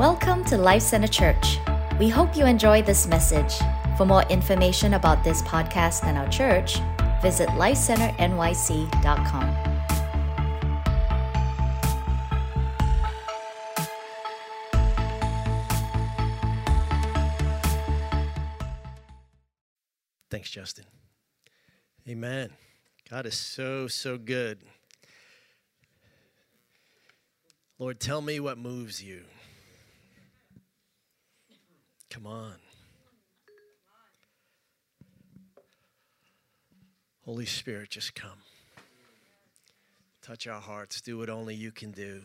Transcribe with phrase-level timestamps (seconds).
[0.00, 1.58] Welcome to Life Center Church.
[1.98, 3.58] We hope you enjoy this message.
[3.98, 6.78] For more information about this podcast and our church,
[7.20, 9.56] visit lifecenternyc.com.
[20.30, 20.86] Thanks, Justin.
[22.08, 22.48] Amen.
[23.10, 24.62] God is so, so good.
[27.78, 29.24] Lord, tell me what moves you.
[32.10, 32.56] Come on.
[37.24, 38.42] Holy Spirit, just come.
[40.20, 41.00] Touch our hearts.
[41.00, 42.22] Do what only you can do.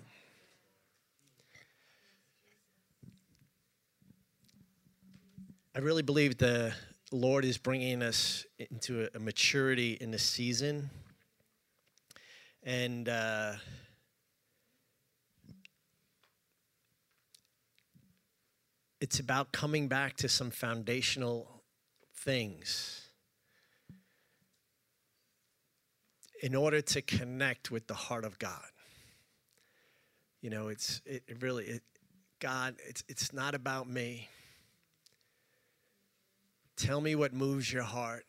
[5.75, 6.73] I really believe the
[7.11, 10.89] Lord is bringing us into a, maturity in this season.
[12.63, 13.53] And uh,
[19.01, 21.63] it's about coming back to some foundational
[22.13, 23.09] things
[26.41, 28.65] in order to connect with the heart of God.
[30.41, 31.83] You know, it's it, really it,
[32.39, 32.75] God.
[32.87, 34.29] It's it's not about me.
[36.75, 38.25] Tell me what moves your heart.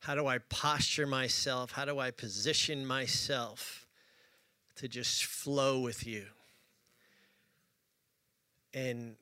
[0.00, 1.70] How do I posture myself?
[1.70, 3.86] How do I position myself
[4.76, 6.24] to just flow with you?
[8.74, 9.16] And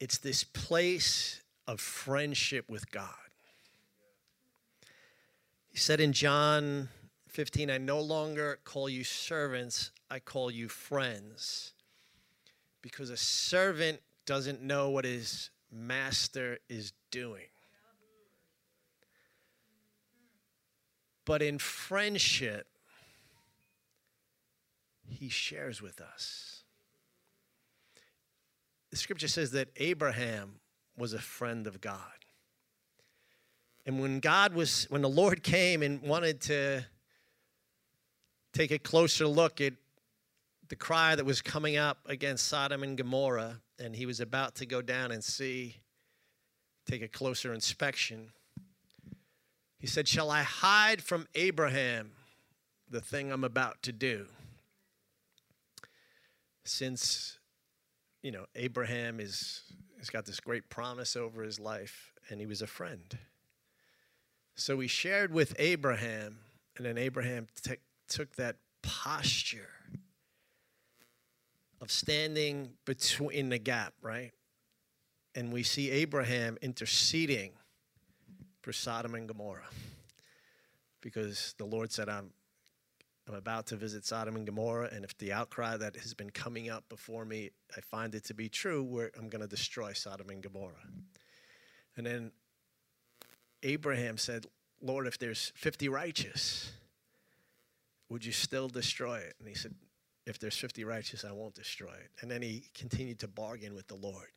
[0.00, 3.08] it's this place of friendship with God.
[5.68, 6.88] He said in John
[7.28, 11.72] 15, I no longer call you servants, I call you friends.
[12.82, 17.46] Because a servant doesn't know what his master is doing.
[21.24, 22.66] But in friendship,
[25.08, 26.57] he shares with us.
[28.98, 30.60] Scripture says that Abraham
[30.96, 32.00] was a friend of God.
[33.86, 36.84] And when God was, when the Lord came and wanted to
[38.52, 39.72] take a closer look at
[40.68, 44.66] the cry that was coming up against Sodom and Gomorrah, and he was about to
[44.66, 45.76] go down and see,
[46.84, 48.32] take a closer inspection,
[49.78, 52.10] he said, Shall I hide from Abraham
[52.90, 54.26] the thing I'm about to do?
[56.64, 57.37] Since,
[58.22, 59.62] you know, Abraham is,
[59.98, 63.18] has got this great promise over his life, and he was a friend.
[64.54, 66.38] So he shared with Abraham,
[66.76, 67.76] and then Abraham t-
[68.08, 69.70] took that posture
[71.80, 74.32] of standing between the gap, right?
[75.34, 77.52] And we see Abraham interceding
[78.62, 79.68] for Sodom and Gomorrah
[81.00, 82.30] because the Lord said, I'm,
[83.28, 86.70] I'm about to visit Sodom and Gomorrah, and if the outcry that has been coming
[86.70, 90.42] up before me, I find it to be true, I'm going to destroy Sodom and
[90.42, 90.88] Gomorrah.
[91.96, 92.32] And then
[93.62, 94.46] Abraham said,
[94.80, 96.72] Lord, if there's 50 righteous,
[98.08, 99.34] would you still destroy it?
[99.40, 99.74] And he said,
[100.24, 102.10] if there's 50 righteous, I won't destroy it.
[102.22, 104.28] And then he continued to bargain with the Lord.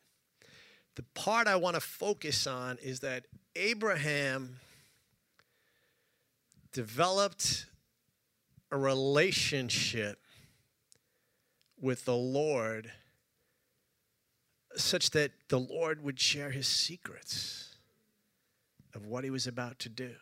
[0.96, 3.24] The part I want to focus on is that
[3.56, 4.56] Abraham
[6.72, 7.66] developed
[8.72, 10.18] a relationship
[11.80, 12.90] with the Lord
[14.74, 17.76] such that the Lord would share his secrets
[18.94, 20.12] of what he was about to do.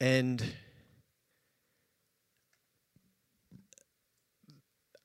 [0.00, 0.44] And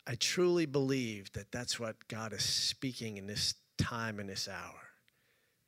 [0.06, 4.90] I truly believe that that's what God is speaking in this time, in this hour.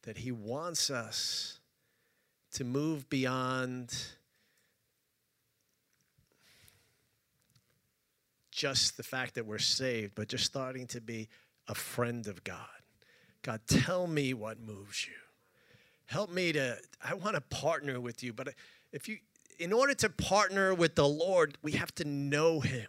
[0.04, 1.60] That He wants us
[2.54, 3.96] to move beyond
[8.56, 11.28] just the fact that we're saved, but just starting to be
[11.68, 12.58] a friend of God.
[13.42, 15.14] God, tell me what moves you.
[16.06, 18.54] Help me to, I want to partner with you, but
[18.92, 19.18] if you,
[19.60, 22.88] in order to partner with the Lord, we have to know Him.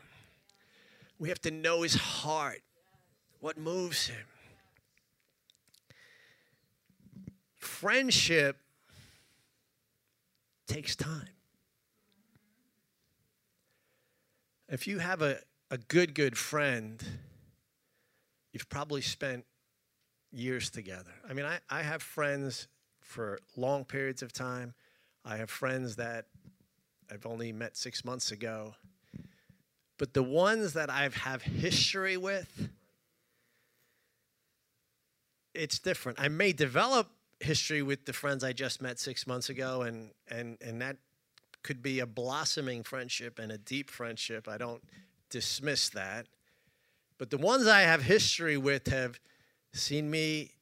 [1.18, 2.60] We have to know his heart,
[3.40, 4.26] what moves him.
[7.56, 8.58] Friendship
[10.66, 11.28] takes time.
[14.68, 15.38] If you have a,
[15.70, 17.04] a good, good friend,
[18.52, 19.44] you've probably spent
[20.32, 21.12] years together.
[21.28, 22.68] I mean, I, I have friends
[23.00, 24.74] for long periods of time.
[25.24, 26.26] I have friends that
[27.10, 28.74] I've only met six months ago.
[29.98, 32.68] But the ones that I have history with,
[35.54, 36.20] it's different.
[36.20, 37.08] I may develop
[37.40, 40.98] history with the friends I just met six months ago, and and and that
[41.62, 44.48] could be a blossoming friendship and a deep friendship.
[44.48, 44.82] I don't
[45.30, 46.26] dismiss that.
[47.18, 49.18] But the ones I have history with have
[49.72, 50.52] seen me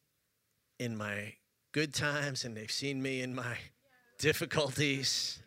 [0.78, 1.34] in my
[1.72, 3.56] good times and they've seen me in my
[4.18, 5.42] difficulties.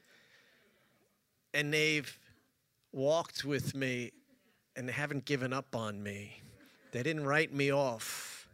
[1.53, 2.19] And they've
[2.91, 4.11] walked with me
[4.75, 6.41] and they haven't given up on me.
[6.91, 8.47] They didn't write me off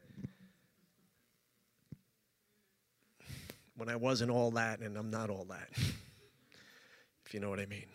[3.75, 5.69] when I wasn't all that and I'm not all that,
[7.25, 7.85] if you know what I mean.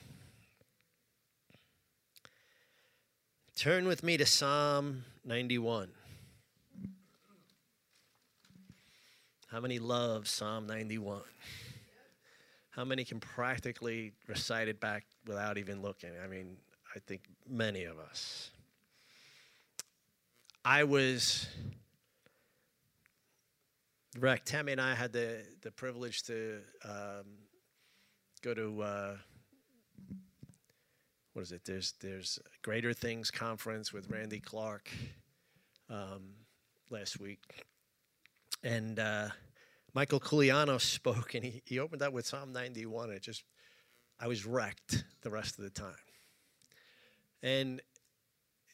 [3.58, 5.88] Turn with me to Psalm 91.
[9.48, 11.22] How many love Psalm 91?
[12.70, 16.10] How many can practically recite it back without even looking?
[16.24, 16.56] I mean,
[16.94, 18.52] I think many of us.
[20.64, 21.48] I was,
[24.20, 27.24] Rick, Tammy and I had the, the privilege to um,
[28.40, 29.16] go to, uh,
[31.38, 31.64] what is it?
[31.64, 34.90] There's, there's Greater Things Conference with Randy Clark
[35.88, 36.30] um,
[36.90, 37.64] last week.
[38.64, 39.28] And uh,
[39.94, 43.12] Michael Koulianos spoke, and he, he opened up with Psalm 91.
[43.12, 43.44] It just,
[44.18, 45.94] I was wrecked the rest of the time.
[47.40, 47.82] And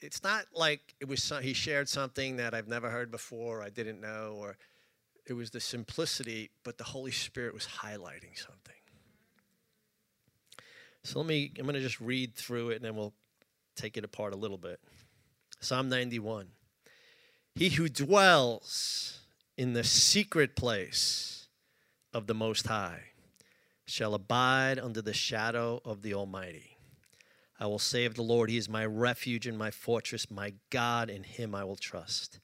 [0.00, 3.69] it's not like it was some, he shared something that I've never heard before, I
[3.69, 4.56] didn't know, or
[5.26, 8.74] it was the simplicity, but the Holy Spirit was highlighting something.
[11.05, 13.12] So let me, I'm going to just read through it and then we'll
[13.77, 14.81] take it apart a little bit.
[15.61, 16.49] Psalm 91.
[17.55, 19.21] He who dwells
[19.56, 21.47] in the secret place
[22.12, 23.03] of the Most High
[23.87, 26.79] shall abide under the shadow of the Almighty.
[27.61, 31.11] I will say of the Lord, He is my refuge and my fortress, my God,
[31.11, 32.41] in Him I will trust.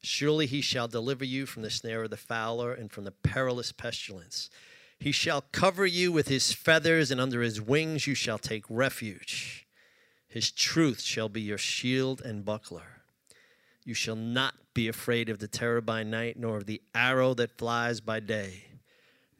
[0.00, 3.72] Surely He shall deliver you from the snare of the fowler and from the perilous
[3.72, 4.48] pestilence.
[4.98, 9.66] He shall cover you with His feathers, and under His wings you shall take refuge.
[10.28, 13.02] His truth shall be your shield and buckler.
[13.84, 17.56] You shall not be afraid of the terror by night, nor of the arrow that
[17.56, 18.64] flies by day,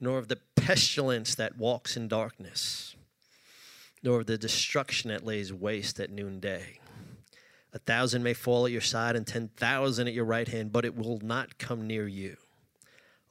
[0.01, 2.97] nor of the pestilence that walks in darkness
[4.07, 6.79] nor of the destruction that lays waste at noonday.
[7.73, 10.85] A thousand may fall at your side and ten thousand at your right hand, but
[10.85, 12.37] it will not come near you.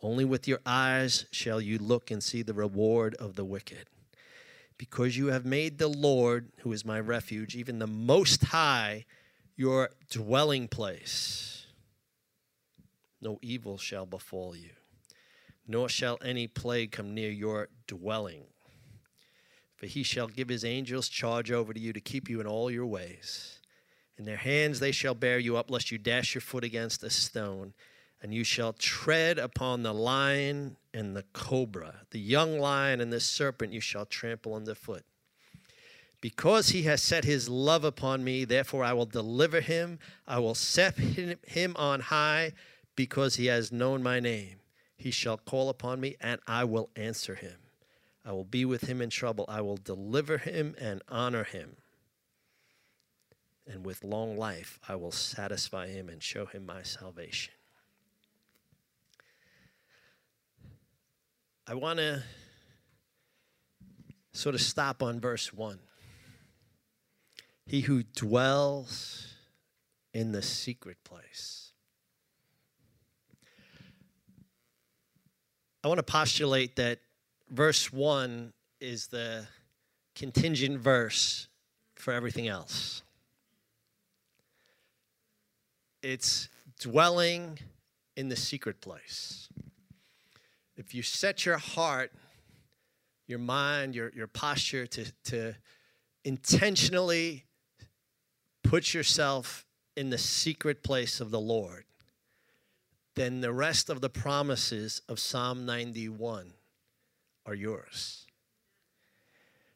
[0.06, 3.88] Only with your eyes shall you look and see the reward of the wicked.
[4.78, 9.06] Because you have made the Lord, who is my refuge, even the Most High,
[9.56, 11.66] your dwelling place.
[13.20, 14.70] No evil shall befall you,
[15.68, 18.44] nor shall any plague come near your dwelling.
[19.76, 22.70] For he shall give his angels charge over to you to keep you in all
[22.70, 23.58] your ways.
[24.20, 27.10] In their hands they shall bear you up, lest you dash your foot against a
[27.10, 27.74] stone.
[28.26, 33.20] And you shall tread upon the lion and the cobra, the young lion and the
[33.20, 35.04] serpent you shall trample underfoot.
[36.22, 40.00] Because he has set his love upon me, therefore I will deliver him.
[40.28, 42.54] I will set him on high,
[42.96, 44.56] because he has known my name.
[44.98, 47.58] He shall call upon me, and I will answer him.
[48.26, 49.46] I will be with him in trouble.
[49.48, 51.76] I will deliver him and honor him.
[53.68, 57.54] And with long life, I will satisfy him and show him my salvation.
[61.68, 62.22] I want to
[64.34, 65.80] sort of stop on verse 1.
[67.66, 69.34] He who dwells
[70.14, 71.72] in the secret place.
[75.84, 77.00] I want to postulate that
[77.50, 79.48] verse 1 is the
[80.16, 81.48] contingent verse
[81.96, 83.02] for everything else.
[86.04, 86.48] It's
[86.80, 87.58] dwelling
[88.16, 89.50] in the secret place.
[90.78, 92.12] If you set your heart,
[93.28, 95.56] your mind, your, your posture to, to
[96.24, 97.46] intentionally
[98.64, 99.66] put yourself
[99.96, 101.86] in the secret place of the Lord,
[103.16, 106.52] then the rest of the promises of Psalm 91
[107.46, 108.26] are yours.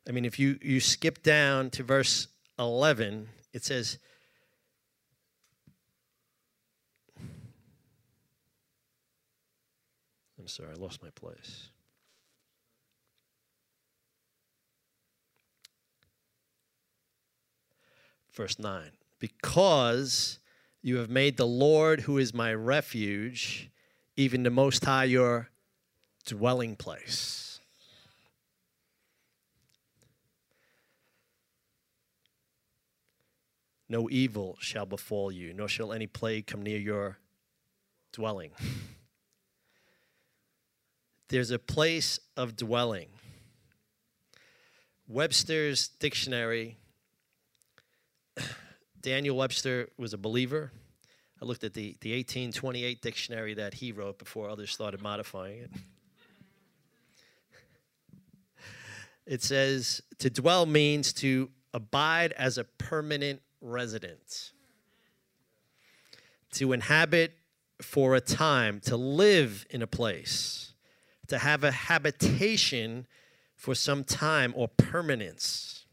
[0.08, 2.28] I mean, if you, you skip down to verse
[2.58, 4.00] 11, it says,
[10.50, 11.70] sorry, I lost my place.
[18.34, 20.40] Verse 9 Because
[20.82, 23.70] you have made the Lord, who is my refuge,
[24.16, 25.50] even the Most High, your
[26.26, 27.60] dwelling place.
[33.92, 37.18] No evil shall befall you, nor shall any plague come near your
[38.12, 38.52] dwelling.
[41.30, 43.08] There's a place of dwelling.
[45.08, 46.78] Webster's dictionary
[49.02, 50.72] Daniel Webster was a believer.
[51.42, 55.72] I looked at the, the 1828 dictionary that he wrote before others started modifying it.
[59.26, 64.54] It says to dwell means to abide as a permanent resident,
[66.54, 67.34] to inhabit
[67.80, 70.69] for a time, to live in a place,
[71.30, 73.08] to have a habitation
[73.56, 75.86] for some time or permanence.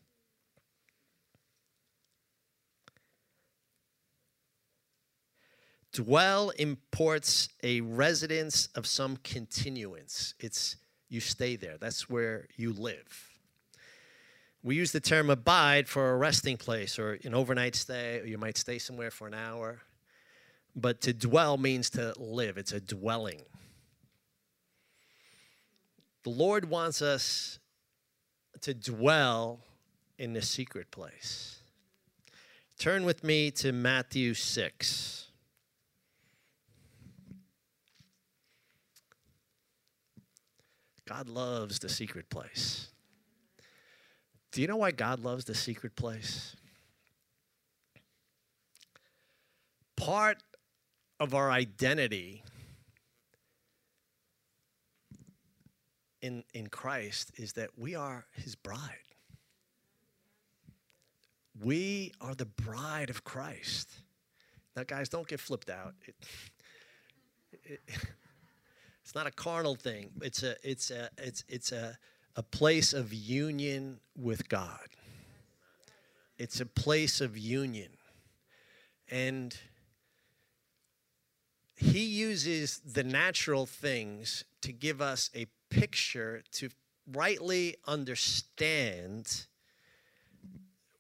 [5.93, 10.35] Dwell imports a residence of some continuance.
[10.39, 10.77] It's
[11.09, 11.79] you stay there.
[11.79, 13.31] That's where you live.
[14.63, 18.37] We use the term abide for a resting place or an overnight stay, or you
[18.37, 19.81] might stay somewhere for an hour.
[20.75, 23.43] But to dwell means to live, it's a dwelling.
[26.27, 27.61] The Lord wants us
[28.63, 29.61] to dwell
[30.19, 31.61] in the secret place.
[32.81, 35.29] Turn with me to Matthew 6.
[41.09, 42.89] God loves the secret place.
[44.51, 46.57] Do you know why God loves the secret place?
[49.97, 50.43] Part
[51.21, 52.43] of our identity
[56.27, 59.07] in, in Christ is that we are his bride.
[61.63, 63.91] We are the bride of Christ.
[64.77, 65.95] Now, guys, don't get flipped out.
[66.07, 66.15] It,
[67.65, 67.81] it,
[69.03, 70.11] it's not a carnal thing.
[70.21, 71.97] It's a it's a it's it's a
[72.35, 74.89] a place of union with God.
[76.37, 77.93] It's a place of union.
[79.09, 79.57] And
[81.77, 85.47] he uses the natural things to give us a
[85.81, 86.69] picture to
[87.13, 89.47] rightly understand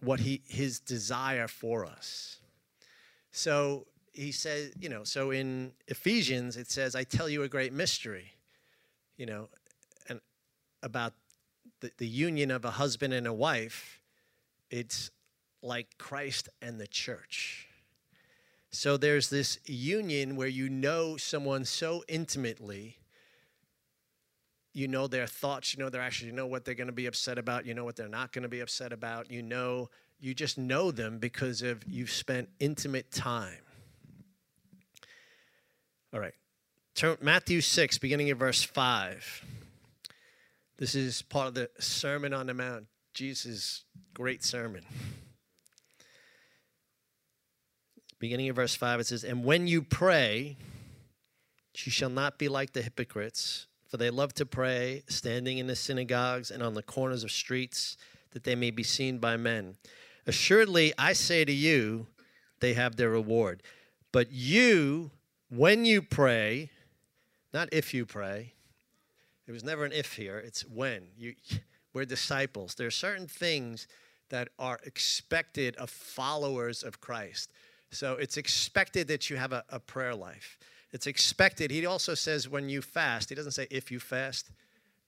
[0.00, 2.36] what he his desire for us.
[3.30, 7.72] So he says, you know, so in Ephesians it says, I tell you a great
[7.72, 8.32] mystery,
[9.16, 9.48] you know,
[10.08, 10.20] and
[10.82, 11.12] about
[11.80, 14.00] the, the union of a husband and a wife,
[14.70, 15.10] it's
[15.62, 17.68] like Christ and the church.
[18.70, 22.98] So there's this union where you know someone so intimately.
[24.76, 27.06] You know their thoughts, you know their actions, you know what they're going to be
[27.06, 29.30] upset about, you know what they're not going to be upset about.
[29.30, 29.88] You know,
[30.20, 33.62] you just know them because of you've spent intimate time.
[36.12, 36.34] All right.
[36.94, 39.46] Turn, Matthew 6, beginning of verse 5.
[40.76, 44.84] This is part of the Sermon on the Mount, Jesus' great sermon.
[48.18, 50.58] Beginning of verse 5, it says, And when you pray,
[51.74, 55.74] you shall not be like the hypocrites, for they love to pray, standing in the
[55.74, 57.96] synagogues and on the corners of streets,
[58.32, 59.74] that they may be seen by men.
[60.26, 62.06] Assuredly, I say to you,
[62.60, 63.62] they have their reward.
[64.12, 65.12] But you,
[65.48, 66.68] when you pray,
[67.54, 68.52] not if you pray,
[69.46, 71.04] there was never an if here, it's when.
[71.16, 71.34] You,
[71.94, 72.74] we're disciples.
[72.74, 73.88] There are certain things
[74.28, 77.50] that are expected of followers of Christ.
[77.90, 80.58] So it's expected that you have a, a prayer life.
[80.96, 81.70] It's expected.
[81.70, 84.50] He also says when you fast, he doesn't say if you fast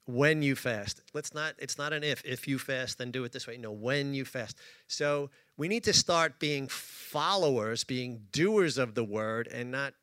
[0.05, 1.01] when you fast.
[1.15, 2.23] Let's not it's not an if.
[2.27, 3.57] If you fast, then do it this way.
[3.57, 4.59] No, when you fast.
[4.87, 9.95] So we need to start being followers, being doers of the word and not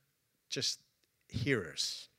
[0.50, 0.80] just
[1.30, 2.10] hearers.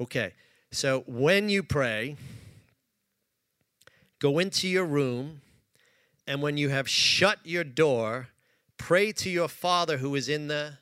[0.00, 0.32] Okay.
[0.72, 2.16] So when you pray,
[4.18, 5.42] go into your room,
[6.26, 8.30] and when you have shut your door,
[8.78, 10.78] pray to your Father who is in the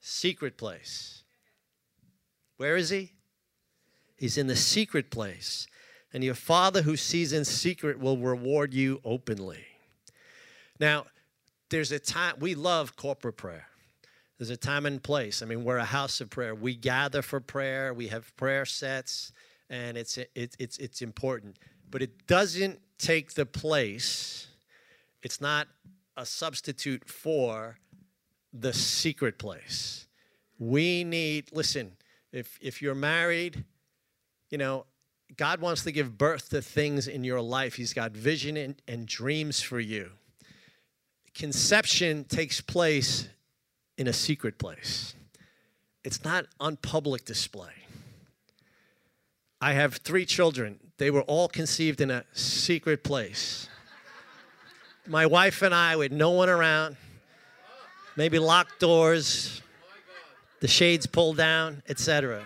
[0.00, 1.22] secret place.
[2.56, 3.12] Where is he?
[4.16, 5.66] He's in the secret place.
[6.12, 9.64] And your Father who sees in secret will reward you openly.
[10.80, 11.06] Now,
[11.70, 13.66] there's a time, we love corporate prayer.
[14.38, 15.42] There's a time and place.
[15.42, 16.54] I mean, we're a house of prayer.
[16.54, 17.92] We gather for prayer.
[17.92, 19.32] We have prayer sets,
[19.68, 21.58] and it's it, it's it's important.
[21.90, 24.46] But it doesn't take the place.
[25.24, 25.66] It's not
[26.16, 27.78] a substitute for
[28.60, 30.06] the secret place.
[30.58, 31.50] We need.
[31.52, 31.92] Listen,
[32.32, 33.64] if if you're married,
[34.50, 34.86] you know,
[35.36, 37.74] God wants to give birth to things in your life.
[37.74, 40.10] He's got vision and, and dreams for you.
[41.34, 43.28] Conception takes place
[43.96, 45.14] in a secret place.
[46.02, 47.72] It's not on public display.
[49.60, 50.78] I have three children.
[50.98, 53.68] They were all conceived in a secret place.
[55.06, 56.96] My wife and I, with no one around,
[58.18, 59.62] maybe locked doors,
[60.58, 62.44] the shades pulled down, etc.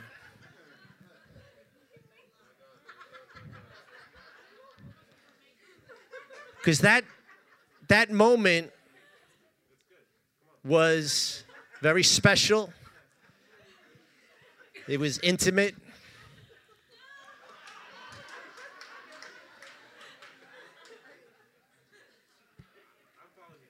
[6.58, 7.04] Because that,
[7.88, 8.70] that moment
[10.62, 11.42] was
[11.80, 12.70] very special.
[14.86, 15.74] It was intimate.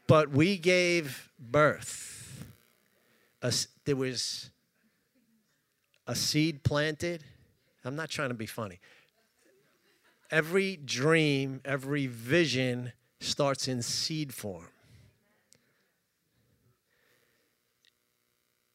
[0.07, 2.45] But we gave birth.
[3.41, 3.53] A,
[3.85, 4.51] there was
[6.07, 7.25] a seed planted.
[7.85, 8.81] I'm not trying to be funny.
[10.31, 14.69] Every dream, every vision starts in seed form.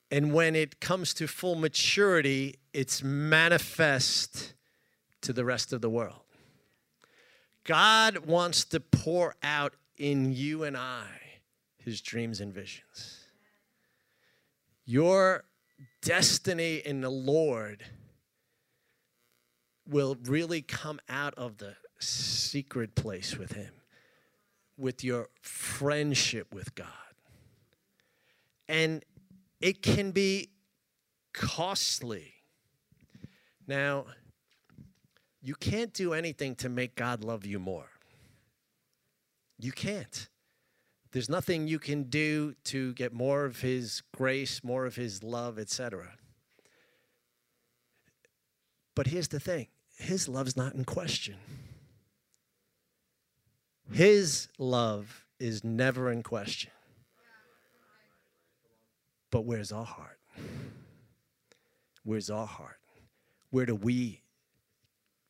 [0.10, 4.54] And when it comes to full maturity, it's manifest
[5.22, 6.22] to the rest of the world.
[7.66, 11.08] God wants to pour out in you and I
[11.84, 13.26] his dreams and visions.
[14.86, 15.46] Your
[16.02, 17.84] destiny in the Lord
[19.88, 23.74] will really come out of the secret place with him,
[24.78, 26.88] with your friendship with God.
[28.68, 29.04] And
[29.62, 30.50] it can be
[31.34, 32.34] costly.
[33.66, 34.06] Now,
[35.42, 37.90] you can't do anything to make God love you more.
[39.60, 40.30] You can't.
[41.12, 45.58] There's nothing you can do to get more of his grace, more of his love,
[45.58, 46.14] etc.
[48.94, 51.38] But here's the thing his love's not in question.
[53.92, 56.72] His love is never in question.
[59.32, 60.20] But where's our heart?
[62.04, 62.80] Where's our heart?
[63.50, 64.22] Where do we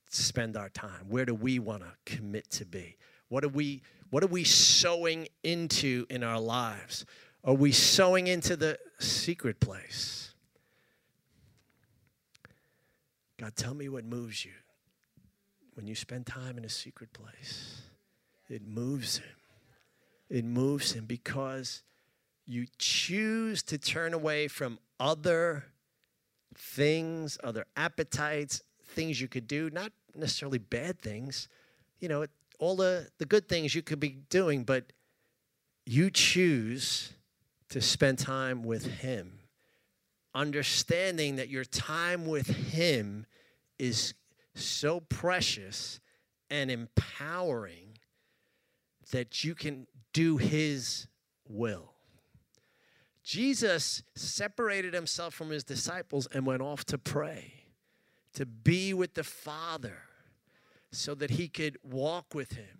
[0.09, 1.05] spend our time?
[1.07, 2.97] Where do we want to commit to be?
[3.29, 7.05] What are we what are we sowing into in our lives?
[7.43, 10.33] Are we sowing into the secret place?
[13.39, 14.53] God, tell me what moves you
[15.75, 17.81] when you spend time in a secret place.
[18.49, 19.35] It moves him.
[20.29, 21.83] It moves him because
[22.45, 25.65] you choose to turn away from other
[26.55, 31.47] things, other appetites, things you could do, not necessarily bad things,
[31.99, 32.25] you know,
[32.59, 34.91] all the, the good things you could be doing, but
[35.85, 37.13] you choose
[37.69, 39.39] to spend time with Him,
[40.33, 43.25] understanding that your time with Him
[43.77, 44.13] is
[44.55, 45.99] so precious
[46.49, 47.97] and empowering
[49.11, 51.07] that you can do His
[51.47, 51.93] will.
[53.27, 57.51] Jesus separated himself from his disciples and went off to pray,
[58.33, 59.97] to be with the Father,
[60.91, 62.79] so that he could walk with him.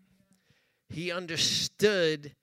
[0.89, 2.33] He understood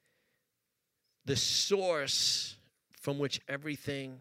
[1.25, 2.57] the source
[3.01, 4.21] from which everything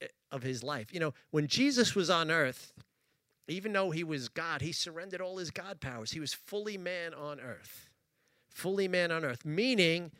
[0.00, 0.92] eh, of his life.
[0.92, 2.72] You know, when Jesus was on earth,
[3.48, 6.12] even though he was God, he surrendered all his God powers.
[6.12, 7.88] He was fully man on earth.
[8.48, 10.10] Fully man on earth, meaning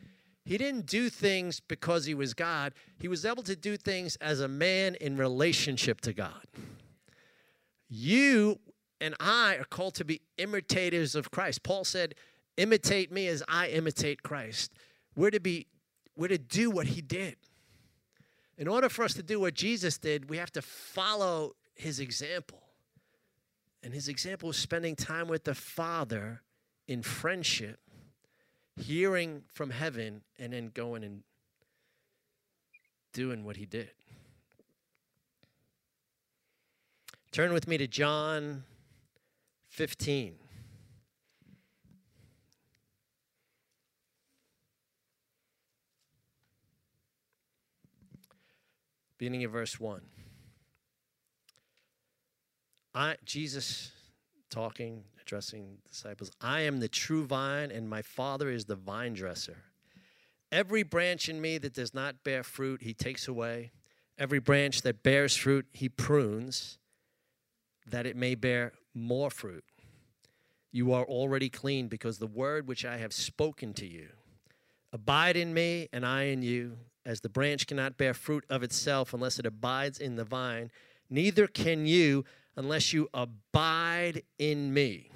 [0.45, 2.73] he didn't do things because he was God.
[2.97, 6.47] He was able to do things as a man in relationship to God.
[7.89, 8.59] You
[9.01, 11.63] and I are called to be imitators of Christ.
[11.63, 12.15] Paul said,
[12.55, 14.71] imitate me as I imitate Christ.
[15.15, 15.67] We're to be
[16.15, 17.37] we're to do what he did.
[18.57, 22.61] In order for us to do what Jesus did, we have to follow his example.
[23.81, 26.41] And his example was spending time with the Father
[26.87, 27.79] in friendship
[28.75, 31.23] hearing from heaven and then going and
[33.13, 33.91] doing what he did.
[37.31, 38.63] Turn with me to John
[39.71, 40.35] 15.
[49.17, 50.01] Beginning of verse 1.
[52.93, 53.91] I, Jesus
[54.49, 59.55] talking, addressing disciples I am the true vine, and my Father is the vine dresser.
[60.51, 63.71] Every branch in me that does not bear fruit, he takes away.
[64.17, 66.77] Every branch that bears fruit, he prunes,
[67.87, 69.63] that it may bear more fruit.
[70.71, 74.09] You are already clean because the word which I have spoken to you.
[74.93, 76.77] Abide in me, and I in you.
[77.05, 80.69] As the branch cannot bear fruit of itself unless it abides in the vine,
[81.09, 82.25] neither can you
[82.55, 85.09] unless you abide in me.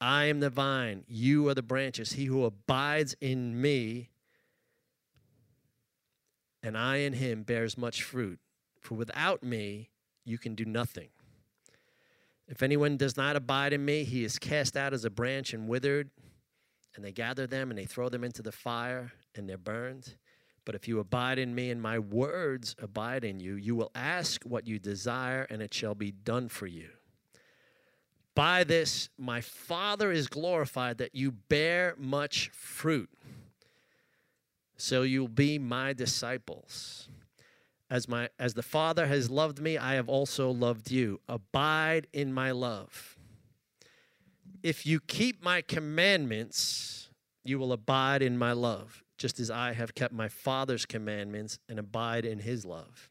[0.00, 2.12] I am the vine, you are the branches.
[2.12, 4.10] He who abides in me
[6.64, 8.40] and I in him bears much fruit.
[8.80, 9.90] For without me,
[10.24, 11.08] you can do nothing.
[12.46, 15.66] If anyone does not abide in me, he is cast out as a branch and
[15.66, 16.10] withered,
[16.94, 20.14] and they gather them and they throw them into the fire, and they're burned.
[20.64, 24.44] But if you abide in me and my words abide in you, you will ask
[24.44, 26.88] what you desire, and it shall be done for you.
[28.34, 33.10] By this, my Father is glorified that you bear much fruit,
[34.76, 37.08] so you'll be my disciples.
[37.94, 41.20] As, my, as the Father has loved me, I have also loved you.
[41.28, 43.16] Abide in my love.
[44.64, 47.08] If you keep my commandments,
[47.44, 51.78] you will abide in my love, just as I have kept my Father's commandments and
[51.78, 53.10] abide in his love.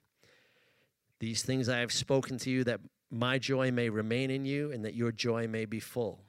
[1.21, 4.83] These things I have spoken to you that my joy may remain in you and
[4.83, 6.19] that your joy may be full.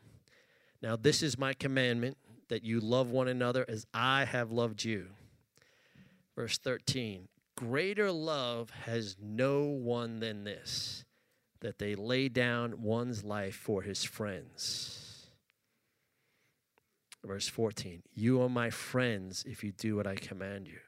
[0.81, 2.19] Now, this is my commandment
[2.51, 5.09] that you love one another as I have loved you.
[6.37, 11.05] Verse 13 Greater love has no one than this,
[11.61, 15.29] that they lay down one's life for his friends.
[17.25, 20.79] Verse 14 You are my friends if you do what I command you.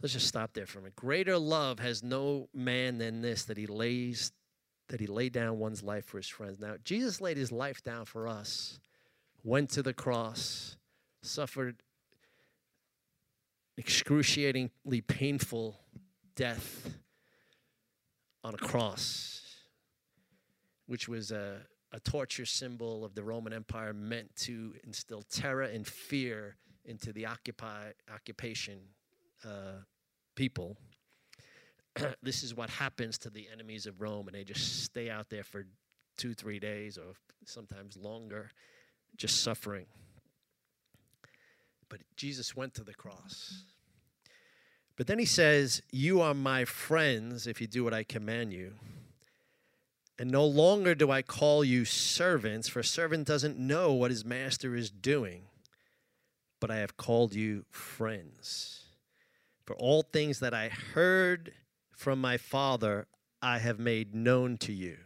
[0.00, 0.96] Let's just stop there for a minute.
[0.96, 4.32] Greater love has no man than this, that he lays
[4.88, 6.58] that he laid down one's life for his friends.
[6.58, 8.78] Now, Jesus laid his life down for us,
[9.42, 10.76] went to the cross,
[11.22, 11.82] suffered
[13.78, 15.80] excruciatingly painful
[16.36, 16.90] death
[18.44, 19.40] on a cross,
[20.86, 25.86] which was a, a torture symbol of the Roman Empire meant to instill terror and
[25.86, 28.78] fear into the occupy, occupation
[29.44, 29.82] uh,
[30.34, 30.76] people.
[32.22, 35.44] this is what happens to the enemies of Rome, and they just stay out there
[35.44, 35.66] for
[36.16, 38.50] two, three days, or sometimes longer,
[39.16, 39.86] just suffering.
[41.92, 43.64] But Jesus went to the cross.
[44.96, 48.72] But then he says, You are my friends if you do what I command you.
[50.18, 54.24] And no longer do I call you servants, for a servant doesn't know what his
[54.24, 55.42] master is doing,
[56.60, 58.84] but I have called you friends.
[59.66, 61.52] For all things that I heard
[61.90, 63.06] from my Father,
[63.42, 64.96] I have made known to you.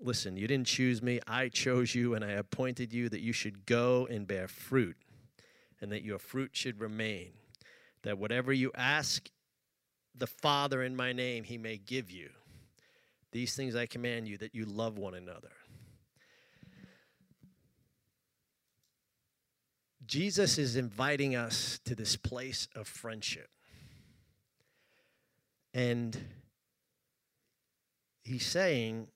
[0.00, 3.66] Listen, you didn't choose me, I chose you, and I appointed you that you should
[3.66, 4.96] go and bear fruit
[5.82, 7.32] and that your fruit should remain,
[8.04, 9.28] that whatever you ask
[10.14, 12.30] the Father in my name, he may give you.
[13.32, 15.50] These things I command you, that you love one another.
[20.06, 23.48] Jesus is inviting us to this place of friendship.
[25.74, 26.16] And
[28.22, 29.08] he's saying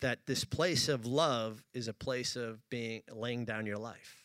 [0.00, 4.23] that this place of love is a place of being laying down your life.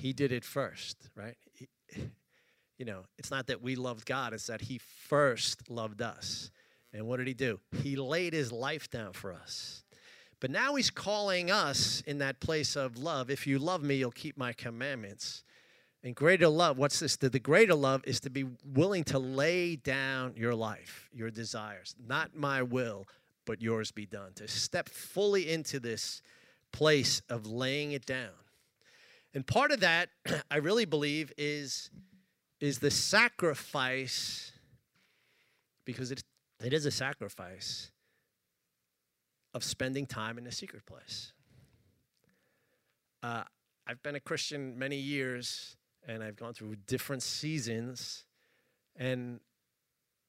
[0.00, 1.36] He did it first, right?
[1.52, 1.68] He,
[2.78, 6.50] you know, it's not that we loved God, it's that He first loved us.
[6.92, 7.60] And what did He do?
[7.82, 9.84] He laid His life down for us.
[10.40, 13.30] But now He's calling us in that place of love.
[13.30, 15.44] If you love me, you'll keep my commandments.
[16.02, 17.16] And greater love, what's this?
[17.16, 21.94] The, the greater love is to be willing to lay down your life, your desires.
[22.08, 23.06] Not my will,
[23.44, 24.32] but yours be done.
[24.36, 26.22] To step fully into this
[26.72, 28.30] place of laying it down.
[29.34, 30.08] And part of that,
[30.50, 31.90] I really believe, is,
[32.60, 34.52] is the sacrifice,
[35.84, 36.22] because it,
[36.64, 37.90] it is a sacrifice,
[39.54, 41.32] of spending time in a secret place.
[43.22, 43.42] Uh,
[43.86, 48.24] I've been a Christian many years, and I've gone through different seasons,
[48.96, 49.40] and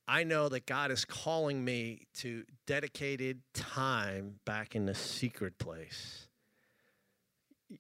[0.07, 6.27] I know that God is calling me to dedicated time back in the secret place.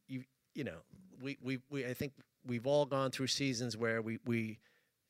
[0.07, 0.77] You, you know,
[1.21, 2.13] we, we, we I think
[2.45, 4.59] we've all gone through seasons where we, we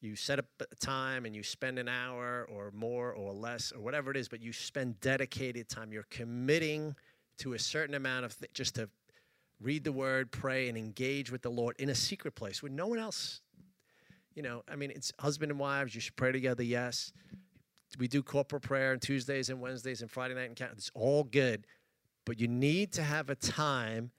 [0.02, 3.80] you set up a time and you spend an hour or more or less or
[3.80, 5.94] whatever it is, but you spend dedicated time.
[5.94, 6.96] You're committing
[7.40, 8.90] to a certain amount of th- just to
[9.62, 12.88] read the word, pray, and engage with the Lord in a secret place where no
[12.88, 13.42] one else,
[14.34, 17.14] you know, I mean, it's husband and wives, you should pray together, yes.
[18.00, 20.72] We do corporate prayer on Tuesdays and Wednesdays and Friday night and count.
[20.78, 21.68] It's all good.
[22.26, 24.12] But you need to have a time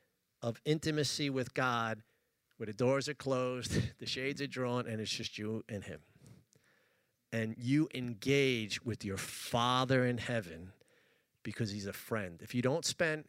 [0.43, 2.03] of intimacy with God
[2.57, 6.01] where the doors are closed, the shades are drawn, and it's just you and Him.
[7.33, 10.73] And you engage with your Father in heaven
[11.43, 12.41] because He's a friend.
[12.43, 13.25] If you don't spend,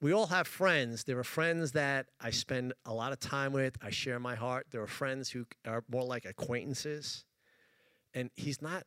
[0.00, 1.04] we all have friends.
[1.04, 4.66] There are friends that I spend a lot of time with, I share my heart.
[4.70, 7.24] There are friends who are more like acquaintances.
[8.14, 8.84] And He's not,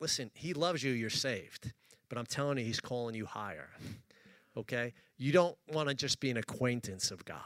[0.00, 1.72] listen, He loves you, you're saved.
[2.08, 3.70] But I'm telling you, He's calling you higher
[4.56, 4.92] okay?
[5.18, 7.42] You don't want to just be an acquaintance of God.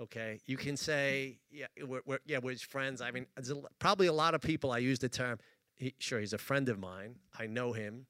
[0.00, 3.02] Okay, you can say, yeah, we're, we're yeah, we're friends.
[3.02, 4.72] I mean, a, probably a lot of people.
[4.72, 5.38] I use the term.
[5.76, 7.16] He, sure, he's a friend of mine.
[7.38, 8.06] I know him,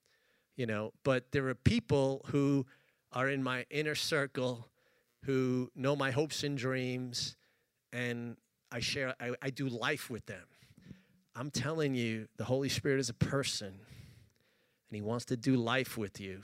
[0.56, 0.92] you know.
[1.02, 2.64] But there are people who
[3.10, 4.68] are in my inner circle,
[5.24, 7.36] who know my hopes and dreams,
[7.92, 8.36] and
[8.70, 9.14] I share.
[9.20, 10.46] I, I do life with them.
[11.34, 15.98] I'm telling you, the Holy Spirit is a person, and He wants to do life
[15.98, 16.42] with you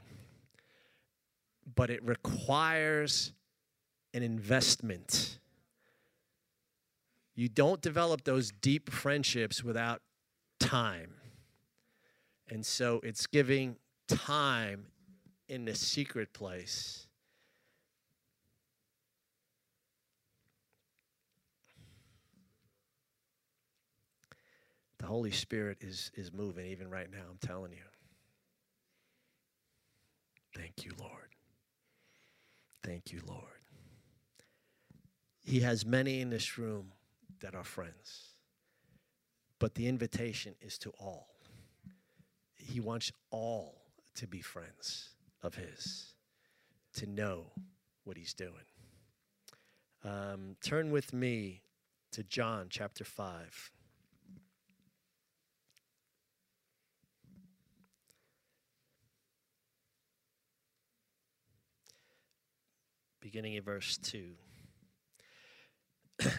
[1.75, 3.33] but it requires
[4.15, 5.39] an investment.
[7.35, 10.01] You don't develop those deep friendships without
[10.59, 11.15] time.
[12.49, 13.77] And so it's giving
[14.09, 14.87] time
[15.49, 17.07] in the secret place.
[24.99, 27.79] The Holy Spirit is, is moving even right now, I'm telling you.
[30.57, 31.38] Thank you, Lord.
[32.89, 33.43] Thank you, Lord.
[35.45, 36.93] He has many in this room
[37.41, 38.33] that are friends,
[39.59, 41.29] but the invitation is to all.
[42.57, 43.83] He wants all
[44.15, 45.11] to be friends
[45.43, 46.15] of His,
[46.95, 47.53] to know
[48.05, 48.55] what He's doing.
[50.03, 51.61] Um, turn with me
[52.13, 53.71] to John chapter 5.
[63.29, 64.31] Beginning in verse 2.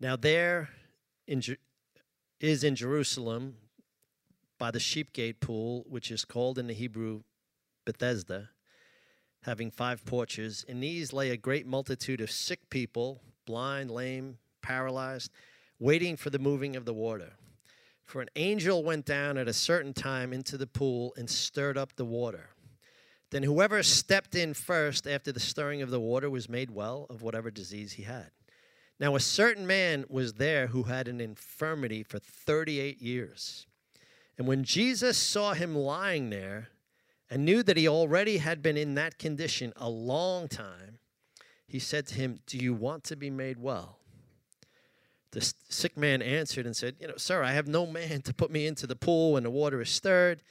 [0.00, 0.68] now, there
[1.26, 1.56] in Jer-
[2.38, 3.56] is in Jerusalem
[4.60, 7.22] by the sheep gate pool, which is called in the Hebrew
[7.84, 8.50] Bethesda,
[9.42, 10.64] having five porches.
[10.68, 15.32] In these lay a great multitude of sick people, blind, lame, paralyzed,
[15.80, 17.32] waiting for the moving of the water.
[18.04, 21.96] For an angel went down at a certain time into the pool and stirred up
[21.96, 22.50] the water.
[23.32, 27.22] Then whoever stepped in first after the stirring of the water was made well of
[27.22, 28.30] whatever disease he had.
[29.00, 33.66] Now, a certain man was there who had an infirmity for 38 years.
[34.36, 36.68] And when Jesus saw him lying there
[37.30, 40.98] and knew that he already had been in that condition a long time,
[41.66, 43.98] he said to him, Do you want to be made well?
[45.30, 48.50] The sick man answered and said, You know, sir, I have no man to put
[48.50, 50.42] me into the pool when the water is stirred.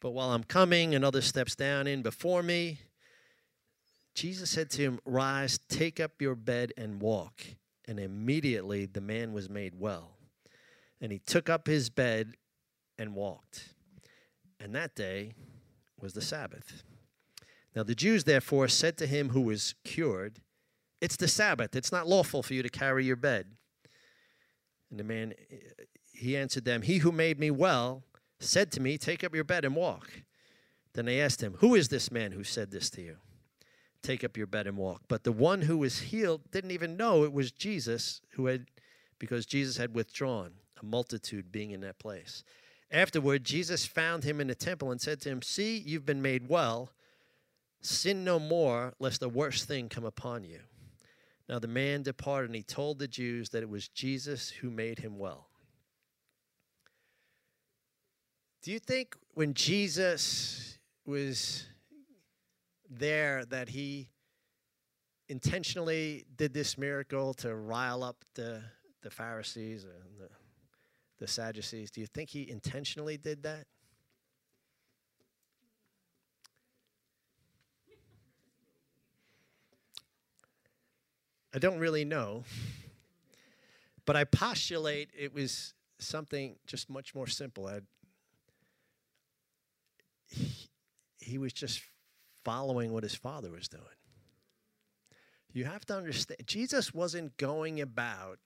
[0.00, 2.80] But while I'm coming, another steps down in before me.
[4.14, 7.42] Jesus said to him, Rise, take up your bed and walk.
[7.86, 10.16] And immediately the man was made well.
[11.00, 12.34] And he took up his bed
[12.98, 13.74] and walked.
[14.58, 15.34] And that day
[16.00, 16.82] was the Sabbath.
[17.74, 20.40] Now the Jews therefore said to him who was cured,
[21.00, 21.76] It's the Sabbath.
[21.76, 23.46] It's not lawful for you to carry your bed.
[24.90, 25.34] And the man,
[26.12, 28.02] he answered them, He who made me well
[28.38, 30.10] said to me, Take up your bed and walk.
[30.94, 33.16] Then they asked him, Who is this man who said this to you?
[34.02, 35.02] Take up your bed and walk.
[35.08, 38.66] But the one who was healed didn't even know it was Jesus who had,
[39.18, 42.44] because Jesus had withdrawn, a multitude being in that place.
[42.90, 46.48] Afterward, Jesus found him in the temple and said to him, See, you've been made
[46.48, 46.92] well.
[47.80, 50.60] Sin no more, lest a worse thing come upon you.
[51.48, 55.00] Now the man departed, and he told the Jews that it was Jesus who made
[55.00, 55.48] him well.
[58.66, 60.76] Do you think when Jesus
[61.06, 61.66] was
[62.90, 64.08] there that he
[65.28, 68.60] intentionally did this miracle to rile up the,
[69.02, 70.28] the Pharisees and the,
[71.20, 71.92] the Sadducees?
[71.92, 73.68] Do you think he intentionally did that?
[81.54, 82.42] I don't really know.
[84.04, 87.68] But I postulate it was something just much more simple.
[87.68, 87.84] I'd,
[90.26, 90.68] he,
[91.26, 91.82] he was just
[92.44, 93.82] following what his father was doing.
[95.52, 98.38] You have to understand, Jesus wasn't going about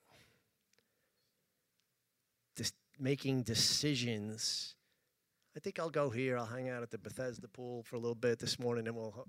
[2.57, 4.75] just making decisions.
[5.55, 6.37] I think I'll go here.
[6.37, 9.27] I'll hang out at the Bethesda pool for a little bit this morning, and we'll.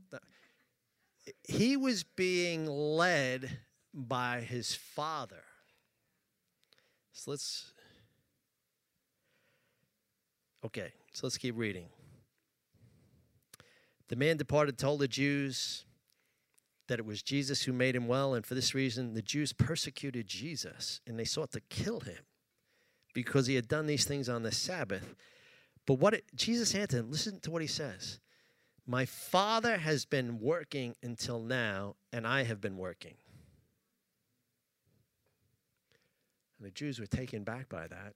[1.45, 3.59] He was being led
[3.93, 5.45] by his father.
[7.13, 7.73] So let's.
[10.65, 11.89] Okay, so let's keep reading.
[14.13, 15.87] The man departed, told the Jews
[16.89, 20.27] that it was Jesus who made him well, and for this reason, the Jews persecuted
[20.27, 22.19] Jesus and they sought to kill him
[23.15, 25.15] because he had done these things on the Sabbath.
[25.87, 28.21] But what it, Jesus answered listen to what he says.
[28.87, 33.15] My Father has been working until now, and I have been working.
[36.59, 38.13] And the Jews were taken back by that.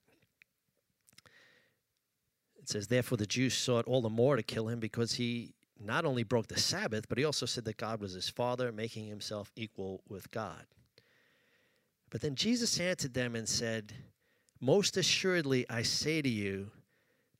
[2.59, 6.05] It says, Therefore, the Jews sought all the more to kill him because he not
[6.05, 9.53] only broke the Sabbath, but he also said that God was his father, making himself
[9.57, 10.67] equal with God.
[12.11, 13.93] But then Jesus answered them and said,
[14.61, 16.71] Most assuredly, I say to you,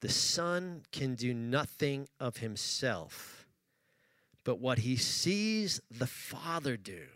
[0.01, 3.47] the Son can do nothing of himself,
[4.45, 7.07] but what he sees the Father do.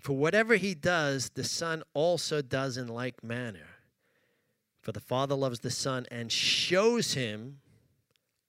[0.00, 3.66] For whatever he does, the Son also does in like manner.
[4.82, 7.58] For the Father loves the Son and shows him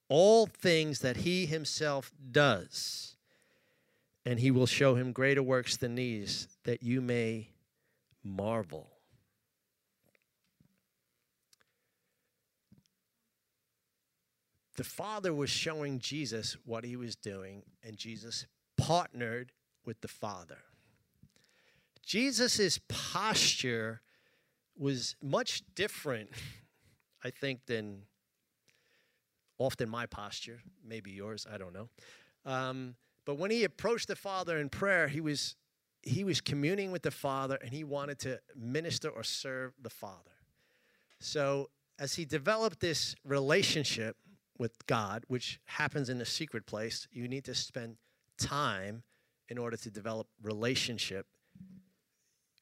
[0.10, 3.14] all things that he himself does.
[4.26, 7.48] and he will show him greater works than these, that you may
[8.26, 8.90] marvel.
[14.76, 19.54] The Father was showing Jesus what he was doing, and Jesus partnered
[19.86, 20.60] with the Father.
[22.06, 24.02] Jesus' posture
[24.78, 26.32] was much different,
[27.24, 28.02] I think, than
[29.60, 31.90] often my posture, maybe yours, I don't know.
[32.46, 35.56] Um, but when he approached the Father in prayer, he was
[36.04, 40.32] he was communing with the Father and he wanted to minister or serve the Father.
[41.20, 44.16] So as he developed this relationship
[44.58, 47.98] with God, which happens in a secret place, you need to spend
[48.38, 49.04] time
[49.50, 51.26] in order to develop relationship.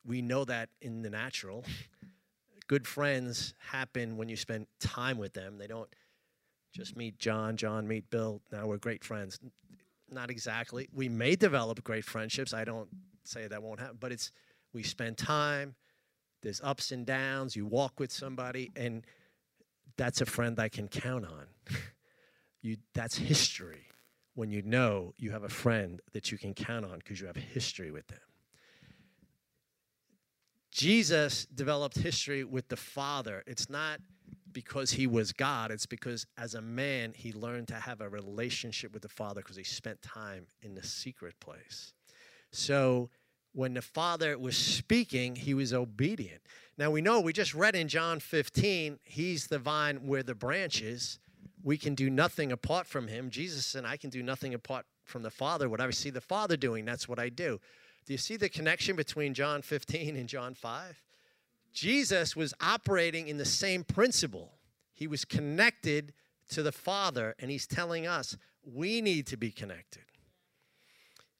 [0.05, 1.65] We know that in the natural.
[2.67, 5.57] Good friends happen when you spend time with them.
[5.57, 5.89] They don't
[6.75, 8.41] just meet John, John meet Bill.
[8.51, 9.39] Now we're great friends.
[10.11, 10.89] Not exactly.
[10.93, 12.53] We may develop great friendships.
[12.53, 12.89] I don't
[13.23, 14.31] say that won't happen, but it's
[14.73, 15.75] we spend time.
[16.41, 17.55] There's ups and downs.
[17.55, 19.03] You walk with somebody, and
[19.97, 21.47] that's a friend I can count on.
[22.61, 23.87] you, that's history
[24.33, 27.37] when you know you have a friend that you can count on because you have
[27.37, 28.19] history with them.
[30.71, 33.43] Jesus developed history with the Father.
[33.47, 34.01] It's not
[34.55, 38.93] because he was God, it's because as a man, he learned to have a relationship
[38.93, 41.93] with the Father because he spent time in the secret place.
[42.51, 43.09] So
[43.51, 46.41] when the Father was speaking, he was obedient.
[46.77, 51.19] Now we know, we just read in John 15, he's the vine where the branches.
[51.61, 53.29] We can do nothing apart from him.
[53.29, 55.67] Jesus said, I can do nothing apart from the Father.
[55.67, 57.59] Whatever I see the Father doing, that's what I do.
[58.05, 61.01] Do you see the connection between John 15 and John 5?
[61.75, 64.53] Jesus was operating in the same principle.
[64.93, 66.13] He was connected
[66.49, 70.03] to the Father, and he's telling us we need to be connected.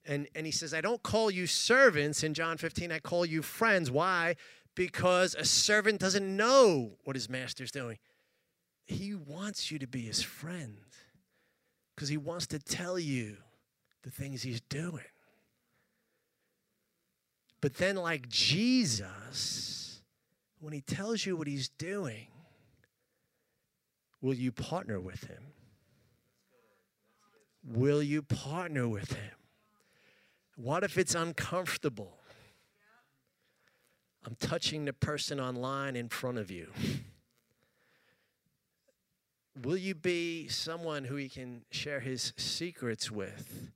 [0.06, 3.42] And, and he says, I don't call you servants in John 15, I call you
[3.42, 3.90] friends.
[3.90, 4.36] Why?
[4.76, 7.98] Because a servant doesn't know what his master's doing.
[8.86, 10.78] He wants you to be his friend
[11.96, 13.38] because he wants to tell you
[14.04, 15.00] the things he's doing.
[17.62, 19.85] But then, like Jesus,
[20.66, 22.26] when he tells you what he's doing,
[24.20, 25.44] will you partner with him?
[27.64, 29.36] Will you partner with him?
[30.56, 32.18] What if it's uncomfortable?
[34.26, 36.72] I'm touching the person online in front of you.
[39.62, 43.70] Will you be someone who he can share his secrets with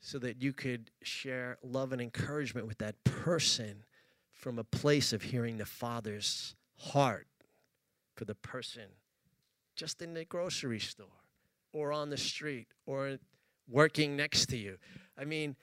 [0.00, 3.84] so that you could share love and encouragement with that person
[4.44, 7.26] from a place of hearing the Father's heart
[8.14, 8.82] for the person
[9.74, 11.06] just in the grocery store
[11.72, 13.16] or on the street or
[13.66, 14.76] working next to you?
[15.16, 15.56] I mean,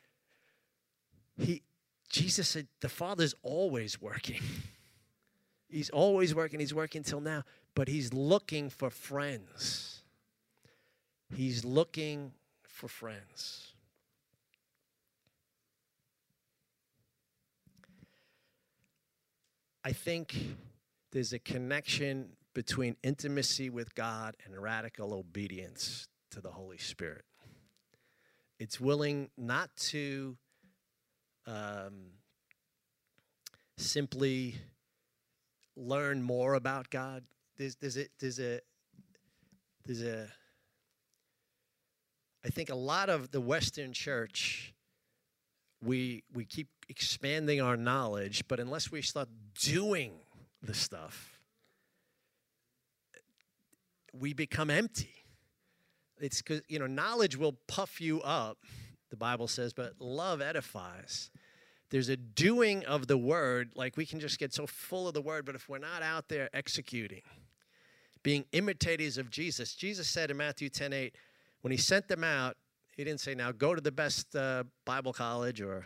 [1.38, 1.62] he,
[2.10, 4.42] Jesus said, the Father's always working.
[5.70, 6.60] He's always working.
[6.60, 7.44] He's working till now,
[7.76, 10.02] but he's looking for friends.
[11.34, 13.74] He's looking for friends.
[19.84, 20.36] I think
[21.12, 27.26] there's a connection between intimacy with God and radical obedience to the Holy Spirit.
[28.60, 30.38] It's willing not to
[31.48, 32.12] um,
[33.78, 34.56] simply
[35.76, 37.24] learn more about God.
[37.58, 38.60] There's, there's a, there's a,
[39.86, 40.28] there's a,
[42.46, 44.76] I think a lot of the Western church,
[45.84, 50.14] we, we keep expanding our knowledge, but unless we start doing
[50.62, 51.40] the stuff,
[54.14, 55.16] we become empty.
[56.20, 58.60] It's because, you know, knowledge will puff you up
[59.12, 61.30] the Bible says, but love edifies.
[61.90, 65.22] There's a doing of the word, like we can just get so full of the
[65.22, 67.22] word, but if we're not out there executing,
[68.24, 71.16] being imitators of Jesus, Jesus said in Matthew 10 8,
[71.60, 72.56] when he sent them out,
[72.96, 75.86] he didn't say, now go to the best uh, Bible college or,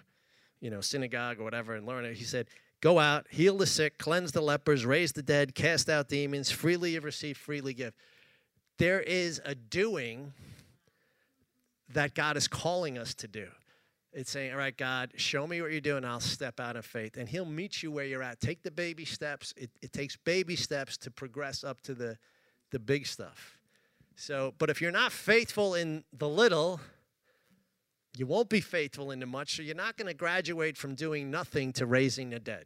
[0.59, 2.15] you know, synagogue or whatever and learn it.
[2.15, 2.47] He said,
[2.81, 6.91] go out, heal the sick, cleanse the lepers, raise the dead, cast out demons, freely
[6.91, 7.93] you receive, freely give.
[8.77, 10.33] There is a doing
[11.93, 13.47] that God is calling us to do.
[14.11, 16.05] It's saying, all right, God, show me what you're doing.
[16.05, 17.17] I'll step out of faith.
[17.17, 18.39] And He'll meet you where you're at.
[18.39, 19.53] Take the baby steps.
[19.57, 22.17] It, it takes baby steps to progress up to the,
[22.71, 23.57] the big stuff.
[24.15, 26.79] So, but if you're not faithful in the little,
[28.17, 29.55] you won't be faithful in the much.
[29.55, 32.65] So you're not going to graduate from doing nothing to raising the dead.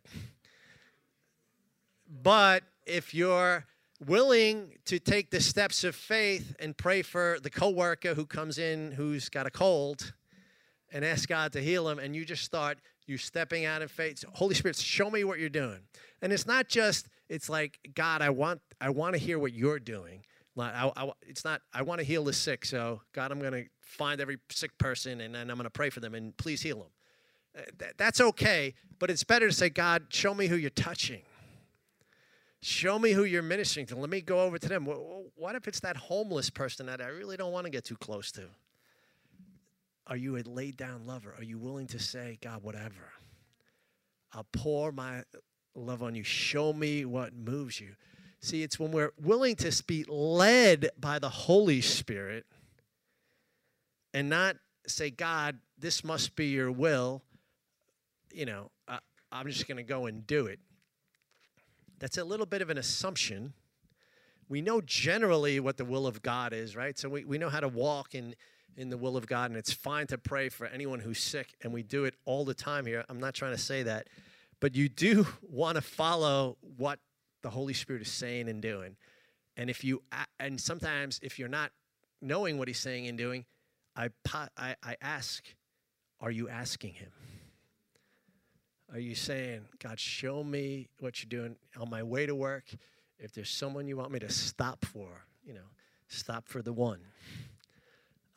[2.07, 3.65] But if you're
[4.05, 8.91] willing to take the steps of faith and pray for the coworker who comes in
[8.91, 10.13] who's got a cold
[10.91, 14.23] and ask God to heal them, and you just start you stepping out in faith.
[14.33, 15.79] Holy Spirit, show me what you're doing.
[16.21, 19.79] And it's not just it's like God, I want I want to hear what you're
[19.79, 20.23] doing.
[20.57, 23.65] I, I, it's not I want to heal the sick, so God, I'm going to
[23.89, 26.77] find every sick person and then I'm going to pray for them and please heal
[26.77, 26.87] them.
[27.57, 31.23] Uh, that's okay, but it's better to say, God, show me who you're touching.
[32.61, 33.95] Show me who you're ministering to.
[33.95, 34.85] Let me go over to them.
[34.85, 38.31] What if it's that homeless person that I really don't want to get too close
[38.33, 38.43] to?
[40.07, 41.33] Are you a laid down lover?
[41.37, 43.13] Are you willing to say, God, whatever?
[44.33, 45.23] I'll pour my
[45.73, 46.23] love on you.
[46.23, 47.95] Show me what moves you.
[48.41, 52.45] See, it's when we're willing to be led by the Holy Spirit
[54.19, 57.23] and not say, God, this must be your will.
[58.33, 58.99] You know, I,
[59.31, 60.59] I'm just going to go and do it.
[61.99, 63.53] That's a little bit of an assumption.
[64.49, 66.99] We know generally what the will of God is, right?
[66.99, 68.35] So we, we know how to walk in,
[68.75, 71.71] in the will of God, and it's fine to pray for anyone who's sick, and
[71.71, 73.05] we do it all the time here.
[73.07, 74.07] I'm not trying to say that.
[74.59, 76.99] But you do want to follow what
[77.41, 78.97] the Holy Spirit is saying and doing.
[79.55, 80.03] And if you
[80.41, 81.71] and sometimes if you're not
[82.21, 83.45] knowing what he's saying and doing,
[83.99, 84.09] I
[84.57, 85.43] I, I ask,
[86.21, 87.11] are you asking him?
[88.93, 92.63] Are you saying, God, show me what you're doing on my way to work?
[93.19, 95.67] If there's someone you want me to stop for, you know,
[96.07, 96.99] stop for the one.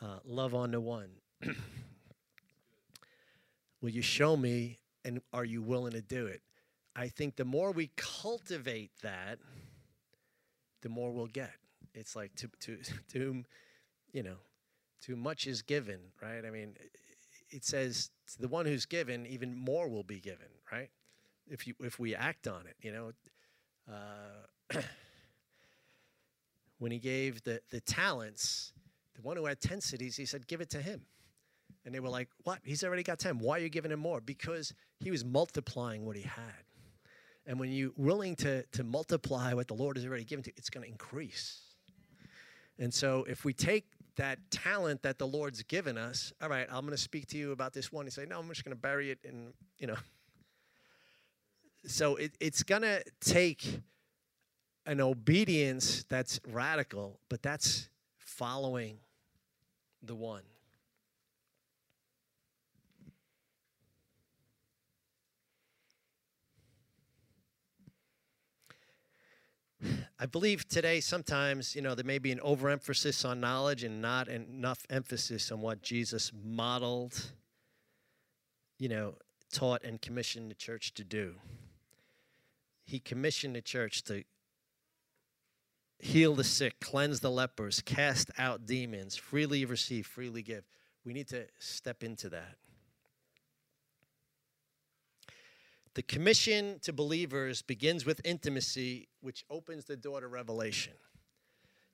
[0.01, 1.11] Uh, love on the one.
[3.81, 6.43] Will you show me and are you willing to do it?
[6.97, 9.39] I think the more we cultivate that,
[10.83, 11.53] the more we'll get.
[11.95, 12.79] It's like to too,
[13.13, 13.45] too,
[14.13, 14.37] you know,
[15.03, 16.45] too much is given, right?
[16.47, 16.75] I mean,
[17.51, 20.91] it says to the one who's given, even more will be given, right?
[21.49, 23.13] If you if we act on it, you know.
[23.91, 24.79] Uh,
[26.79, 28.73] when he gave the the talents,
[29.15, 31.03] the one who had ten cities, he said, "Give it to him."
[31.85, 32.61] And they were like, "What?
[32.65, 33.39] He's already got ten.
[33.39, 36.65] Why are you giving him more?" Because he was multiplying what he had.
[37.47, 40.71] And when you're willing to, to multiply what the Lord has already given to it's
[40.71, 41.61] going to increase.
[42.79, 43.85] And so if we take
[44.17, 47.53] that talent that the Lord's given us, all right, I'm going to speak to you
[47.53, 48.05] about this one.
[48.05, 49.97] You say, no, I'm just going to bury it in, you know.
[51.87, 53.81] So it, it's going to take
[54.87, 57.89] an obedience that's radical, but that's
[58.19, 58.99] following
[60.03, 60.43] the one.
[70.23, 74.29] I believe today sometimes, you know, there may be an overemphasis on knowledge and not
[74.29, 77.33] enough emphasis on what Jesus modeled,
[78.79, 79.17] you know,
[79.53, 81.35] taught and commissioned the church to do.
[82.85, 84.23] He commissioned the church to
[85.99, 90.63] heal the sick, cleanse the lepers, cast out demons, freely receive, freely give.
[91.05, 92.59] We need to step into that.
[95.95, 100.95] The commission to believers begins with intimacy, which opens the door to revelation.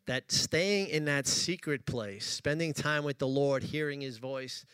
[0.07, 4.65] That staying in that secret place, spending time with the Lord, hearing his voice,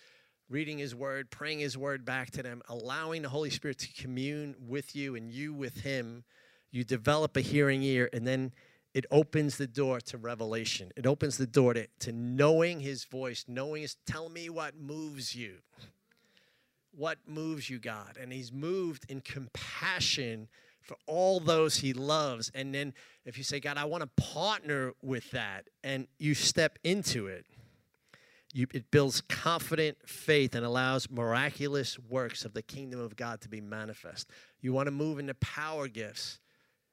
[0.51, 4.55] reading his word, praying his word back to them, allowing the Holy Spirit to commune
[4.61, 6.25] with you and you with him,
[6.71, 8.53] you develop a hearing ear, and then
[8.93, 10.93] it opens the door to revelation.
[10.97, 15.35] It opens the door to, to knowing his voice, knowing his, tell me what moves
[15.35, 15.61] you
[16.97, 18.17] what moves you, God.
[18.21, 20.49] And he's moved in compassion
[20.81, 22.51] for all those he loves.
[22.55, 22.93] And then
[23.25, 27.47] if you say, God, I want to partner with that, and you step into it,
[28.53, 33.49] you, it builds confident faith and allows miraculous works of the kingdom of God to
[33.49, 34.31] be manifest.
[34.61, 36.39] You want to move into power gifts,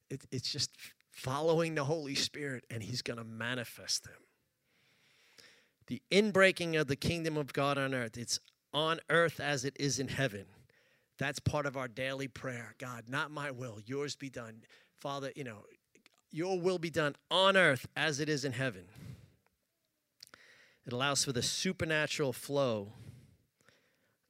[0.10, 0.72] it, it's just
[1.12, 4.14] following the Holy Spirit, and he's going to manifest them.
[5.88, 8.40] The inbreaking of the kingdom of God on earth, it's
[8.74, 10.46] on earth as it is in heaven.
[11.18, 12.76] That's part of our daily prayer.
[12.80, 14.64] God, not my will, yours be done.
[15.00, 15.64] Father, you know,
[16.32, 18.86] your will be done on earth as it is in heaven.
[20.86, 22.94] It allows for the supernatural flow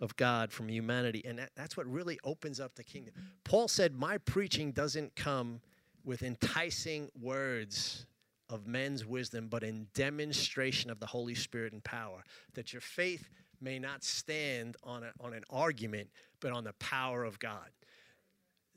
[0.01, 1.21] of God from humanity.
[1.23, 3.13] And that, that's what really opens up the kingdom.
[3.43, 5.61] Paul said, My preaching doesn't come
[6.03, 8.05] with enticing words
[8.49, 12.23] of men's wisdom, but in demonstration of the Holy Spirit and power.
[12.55, 13.29] That your faith
[13.61, 16.09] may not stand on, a, on an argument,
[16.39, 17.69] but on the power of God.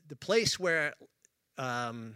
[0.07, 0.93] The place where
[1.57, 2.15] um,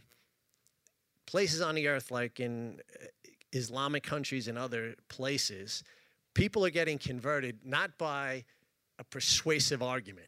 [1.26, 3.06] places on the earth, like in uh,
[3.52, 5.84] Islamic countries and other places,
[6.34, 8.46] people are getting converted not by
[9.00, 10.28] a persuasive argument,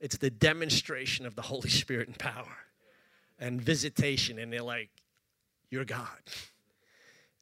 [0.00, 2.56] it's the demonstration of the Holy Spirit and power
[3.38, 4.38] and visitation.
[4.38, 4.90] And they're like,
[5.70, 6.08] You're God.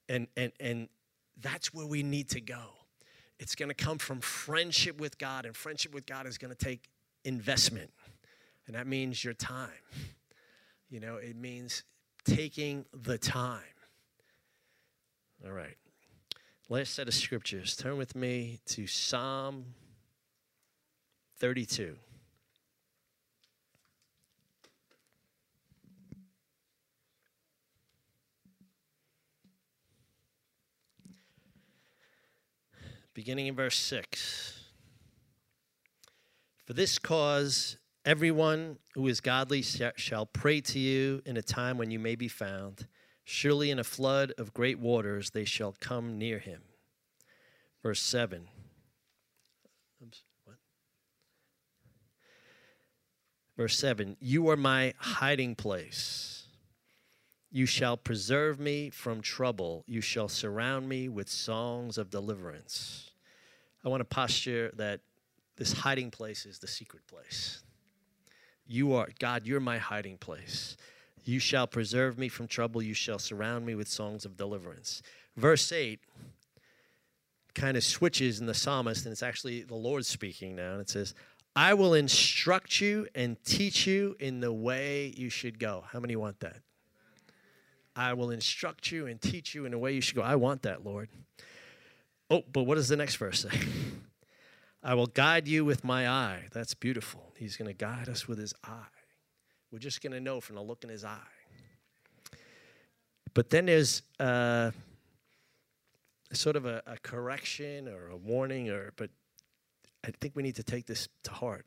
[0.09, 0.89] And, and, and
[1.41, 2.84] that's where we need to go
[3.45, 6.57] it's going to come from friendship with God, and friendship with God is going to
[6.57, 6.89] take
[7.27, 7.91] investment.
[8.67, 9.69] And that means your time.
[10.89, 11.83] You know, it means
[12.25, 13.61] taking the time.
[15.45, 15.77] All right.
[16.71, 17.77] Last set of scriptures.
[17.77, 19.75] Turn with me to Psalm
[21.39, 21.97] 32.
[33.15, 34.61] Beginning in verse 6.
[36.67, 41.93] For this cause, everyone who is godly shall pray to you in a time when
[41.93, 42.89] you may be found.
[43.23, 46.63] Surely in a flood of great waters they shall come near him.
[47.85, 48.49] Verse 7.
[53.57, 56.34] Verse 7 You are my hiding place.
[57.55, 59.85] You shall preserve me from trouble.
[59.87, 63.13] You shall surround me with songs of deliverance.
[63.85, 64.99] I want to posture that
[65.55, 67.63] this hiding place is the secret place.
[68.67, 70.77] You are, God, you're my hiding place.
[71.25, 72.83] You shall preserve me from trouble.
[72.83, 75.01] You shall surround me with songs of deliverance.
[75.37, 76.01] Verse 8
[77.55, 80.73] kind of switches in the psalmist, and it's actually the Lord speaking now.
[80.73, 81.15] And it says,
[81.55, 85.85] I will instruct you and teach you in the way you should go.
[85.93, 86.64] How many want that?
[87.97, 90.23] I will instruct you and teach you in the way you should go.
[90.23, 91.09] I want that, Lord.
[92.31, 93.59] Oh, but what does the next verse say?
[94.83, 96.49] I will guide you with my eye.
[96.53, 97.33] That's beautiful.
[97.39, 98.85] He's going to guide us with his eye.
[99.71, 101.19] We're just going to know from the look in his eye.
[103.33, 104.71] But then there's uh,
[106.33, 109.11] sort of a, a correction or a warning, or but
[110.07, 111.67] I think we need to take this to heart.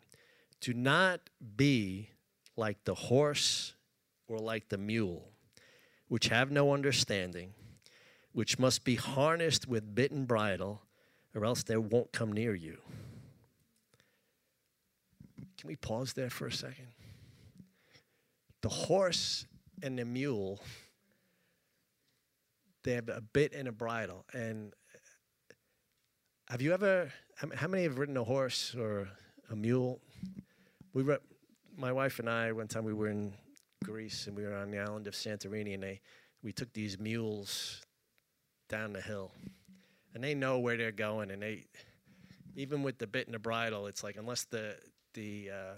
[0.61, 1.19] Do not
[1.55, 2.11] be
[2.55, 3.73] like the horse
[4.27, 5.29] or like the mule,
[6.07, 7.53] which have no understanding,
[8.31, 10.81] which must be harnessed with bit and bridle,
[11.35, 12.77] or else they won't come near you.
[15.57, 16.87] Can we pause there for a second?
[18.61, 19.45] The horse
[19.83, 20.59] and the mule,
[22.83, 24.25] they have a bit and a bridle.
[24.33, 24.73] And
[26.49, 27.11] have you ever,
[27.55, 29.09] how many have ridden a horse or
[29.49, 29.99] a mule?
[30.93, 31.19] We were,
[31.75, 33.33] my wife and I, one time we were in
[33.83, 36.01] Greece and we were on the island of Santorini and they,
[36.43, 37.81] we took these mules
[38.69, 39.31] down the hill.
[40.13, 41.65] And they know where they're going and they,
[42.55, 44.75] even with the bit and the bridle, it's like unless the
[45.13, 45.73] the uh,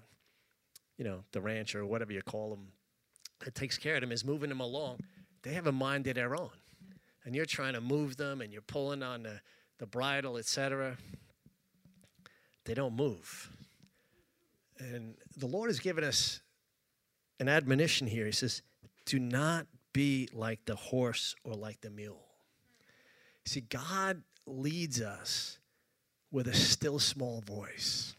[0.98, 2.68] you know the ranch or whatever you call them
[3.42, 5.00] that takes care of them is moving them along.
[5.44, 6.50] They have a mind of their own,
[7.26, 9.42] and you're trying to move them, and you're pulling on the
[9.78, 10.98] the bridle, etc.
[12.66, 13.50] They don't move.
[14.78, 16.42] And the Lord has given us
[17.40, 18.26] an admonition here.
[18.26, 18.62] He says,
[19.06, 22.26] "Do not be like the horse or like the mule."
[23.46, 25.60] See, God leads us
[26.32, 28.16] with a still small voice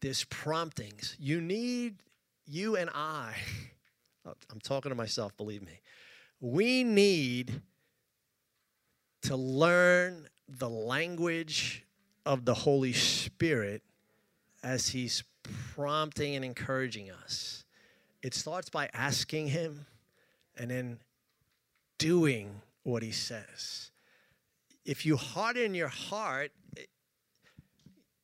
[0.00, 1.16] there's promptings.
[1.18, 1.96] You need,
[2.46, 3.34] you and I,
[4.24, 5.80] I'm talking to myself, believe me.
[6.40, 7.60] We need
[9.22, 11.84] to learn the language
[12.24, 13.82] of the Holy Spirit
[14.62, 15.22] as He's
[15.74, 17.64] prompting and encouraging us.
[18.22, 19.86] It starts by asking Him
[20.58, 20.98] and then
[21.98, 23.90] doing what He says.
[24.84, 26.52] If you harden your heart,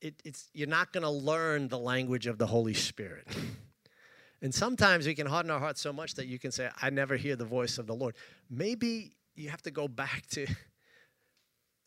[0.00, 3.26] it, it's, you're not going to learn the language of the Holy Spirit.
[4.42, 7.16] And sometimes we can harden our hearts so much that you can say, I never
[7.16, 8.14] hear the voice of the Lord.
[8.50, 10.46] Maybe you have to go back to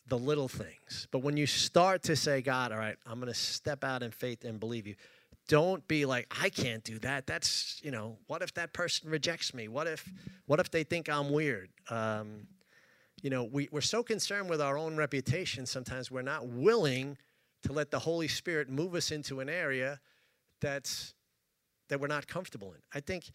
[0.07, 1.07] the little things.
[1.12, 4.12] But when you start to say, God, all right, I'm going to step out in
[4.12, 4.95] faith and believe you,
[5.49, 7.27] don't be like, I can't do that.
[7.27, 9.67] That's, you know, what if that person rejects me?
[9.67, 10.07] What if,
[10.45, 11.69] what if they think I'm weird?
[11.89, 12.47] Um,
[13.21, 17.17] you know, we, we're so concerned with our own reputation sometimes we're not willing
[17.63, 19.99] to let the Holy Spirit move us into an area
[20.61, 21.13] that's
[21.89, 22.79] that we're not comfortable in.
[22.93, 23.31] I think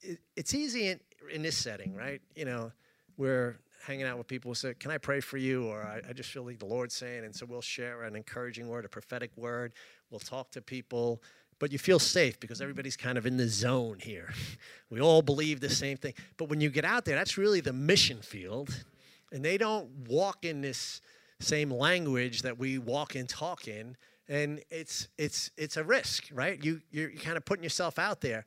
[0.00, 1.00] it, it's easy in,
[1.30, 2.22] in this setting, right?
[2.34, 2.72] You know,
[3.18, 5.66] we're hanging out with people who say, Can I pray for you?
[5.66, 7.24] Or I, I, just feel like the Lord's saying.
[7.24, 9.72] And so we'll share an encouraging word, a prophetic word.
[10.10, 11.22] We'll talk to people.
[11.58, 14.32] But you feel safe because everybody's kind of in the zone here.
[14.90, 16.14] we all believe the same thing.
[16.36, 18.84] But when you get out there, that's really the mission field.
[19.32, 21.00] And they don't walk in this
[21.40, 23.96] same language that we walk and talk in
[24.28, 28.44] and it's it's it's a risk right you you're kind of putting yourself out there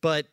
[0.00, 0.26] but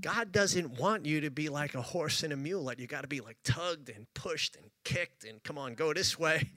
[0.00, 2.70] god doesn't want you to be like a horse and a mule.
[2.76, 6.18] You got to be like tugged and pushed and kicked and come on go this
[6.18, 6.50] way.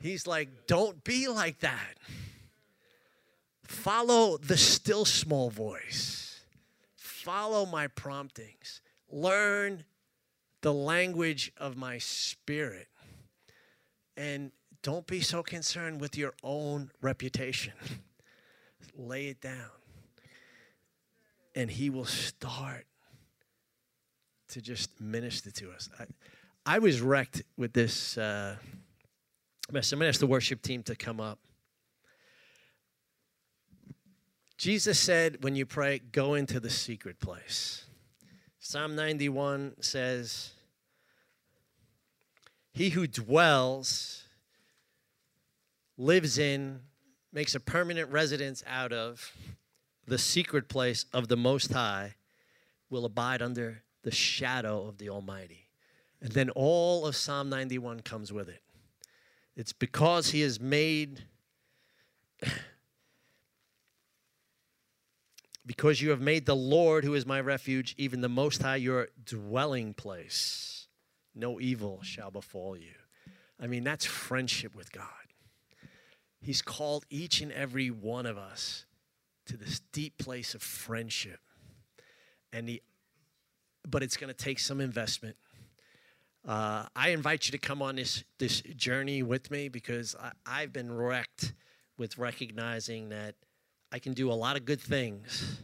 [0.00, 1.96] He's like don't be like that.
[3.64, 6.40] Follow the still small voice.
[6.96, 8.80] Follow my promptings.
[9.10, 9.84] Learn
[10.62, 12.88] the language of my spirit.
[14.16, 14.52] And
[14.82, 17.74] don't be so concerned with your own reputation.
[18.96, 19.77] Lay it down.
[21.58, 22.86] And he will start
[24.50, 25.90] to just minister to us.
[25.98, 26.04] I,
[26.64, 28.54] I was wrecked with this uh,
[29.72, 29.90] mess.
[29.90, 31.40] I'm going to ask the worship team to come up.
[34.56, 37.86] Jesus said, when you pray, go into the secret place.
[38.60, 40.52] Psalm 91 says,
[42.70, 44.22] He who dwells,
[45.96, 46.82] lives in,
[47.32, 49.32] makes a permanent residence out of
[50.08, 52.14] the secret place of the Most High
[52.90, 55.68] will abide under the shadow of the Almighty.
[56.20, 58.62] And then all of Psalm 91 comes with it.
[59.54, 61.24] It's because He has made
[65.66, 69.08] because you have made the Lord, who is my refuge, even the Most High, your
[69.22, 70.86] dwelling place.
[71.34, 72.94] No evil shall befall you.
[73.60, 75.04] I mean, that's friendship with God.
[76.40, 78.86] He's called each and every one of us
[79.48, 81.40] to this deep place of friendship.
[82.52, 82.82] And he,
[83.86, 85.36] but it's going to take some investment.
[86.46, 90.72] Uh, I invite you to come on this this journey with me because I, I've
[90.72, 91.52] been wrecked
[91.98, 93.34] with recognizing that
[93.90, 95.60] I can do a lot of good things.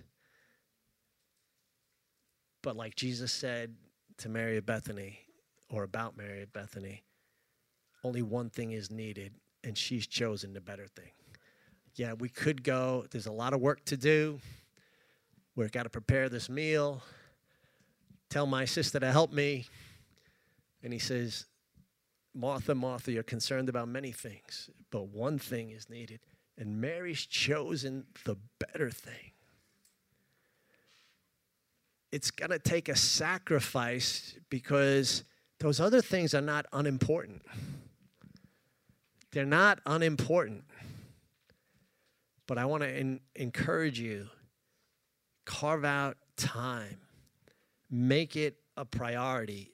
[2.63, 3.77] But like Jesus said
[4.19, 5.21] to Mary of Bethany,
[5.69, 7.05] or about Mary of Bethany,
[8.03, 11.11] only one thing is needed, and she's chosen the better thing.
[11.97, 14.41] Yeah, we could go, there's a lot of work to do.
[15.55, 17.03] We've got to prepare this meal,
[18.29, 19.67] tell my sister to help me.
[20.83, 21.47] And he says,
[22.35, 26.19] Martha, Martha, you're concerned about many things, but one thing is needed.
[26.59, 29.33] And Mary's chosen the better thing.
[32.11, 35.25] It's going to take a sacrifice because
[35.61, 37.43] those other things are not unimportant.
[39.33, 40.65] They're not unimportant.
[42.47, 44.29] But I want to encourage you
[45.45, 46.99] carve out time,
[47.91, 49.73] make it a priority.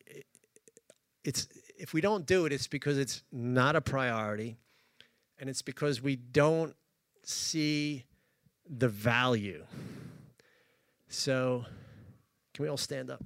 [1.24, 1.48] It's,
[1.78, 4.58] if we don't do it, it's because it's not a priority
[5.38, 6.76] and it's because we don't
[7.24, 8.04] see
[8.68, 9.64] the value.
[11.08, 11.64] So,
[12.54, 13.24] can we all stand up?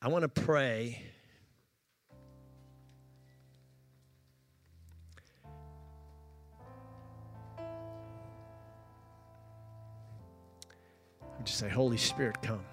[0.00, 1.02] I want to pray.
[11.44, 12.64] Just say, Holy Spirit, come.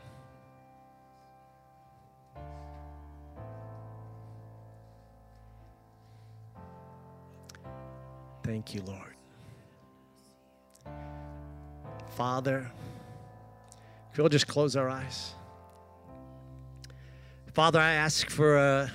[8.43, 9.15] Thank you, Lord.
[12.15, 12.69] Father,
[14.11, 15.33] if we'll just close our eyes.
[17.53, 18.91] Father, I ask for a,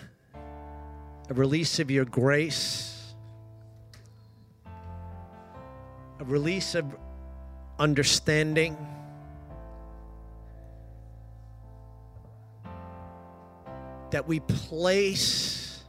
[1.30, 3.14] a release of your grace,
[6.18, 6.84] a release of
[7.78, 8.76] understanding.
[14.14, 15.82] That we place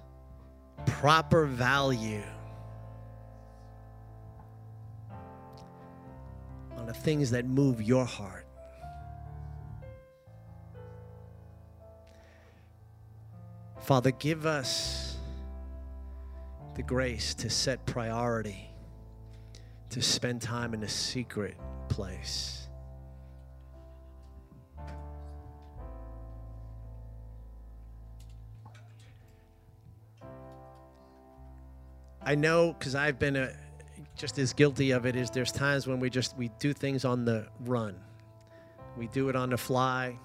[0.88, 2.23] proper value
[6.76, 8.47] on the things that move your heart.
[13.82, 15.17] Father, give us
[16.73, 18.71] the grace to set priority,
[19.91, 21.57] to spend time in a secret
[21.89, 22.64] place.
[32.26, 33.51] I know because I've been a,
[34.15, 37.23] just as guilty of it is there's times when we just we do things on
[37.23, 37.95] the run.
[38.97, 40.17] We do it on the fly.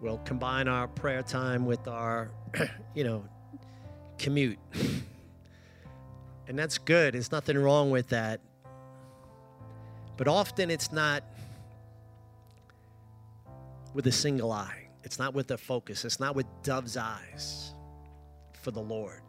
[0.00, 2.30] We'll combine our prayer time with our,
[2.94, 3.24] you know,
[4.18, 4.58] commute.
[6.46, 7.14] and that's good.
[7.14, 8.40] There's nothing wrong with that.
[10.16, 11.24] But often it's not
[13.92, 14.88] with a single eye.
[15.02, 16.04] It's not with a focus.
[16.04, 17.74] It's not with dove's eyes
[18.52, 19.22] for the Lord.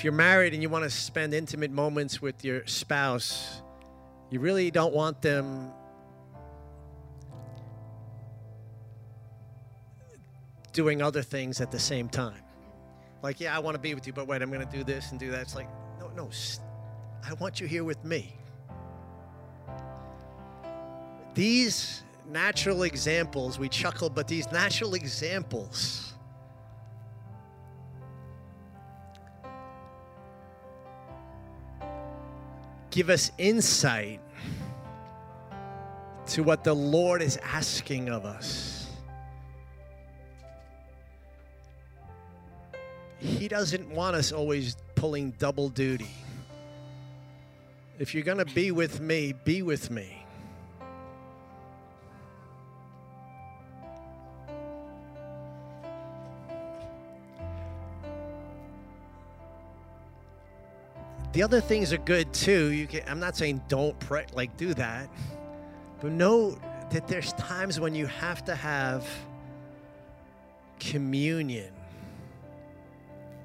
[0.00, 3.60] If you're married and you want to spend intimate moments with your spouse,
[4.30, 5.72] you really don't want them
[10.72, 12.40] doing other things at the same time.
[13.22, 15.10] Like, yeah, I want to be with you, but wait, I'm going to do this
[15.10, 15.42] and do that.
[15.42, 16.30] It's like, no, no,
[17.22, 18.34] I want you here with me.
[21.34, 26.09] These natural examples, we chuckle, but these natural examples
[32.90, 34.20] give us insight
[36.26, 38.88] to what the Lord is asking of us.
[43.18, 46.10] He doesn't want us always pulling double duty.
[47.98, 50.19] If you're going to be with me, be with me.
[61.32, 62.72] The other things are good too.
[62.72, 65.08] You can, I'm not saying don't pray, like do that,
[66.00, 66.58] but know
[66.90, 69.08] that there's times when you have to have
[70.80, 71.72] communion,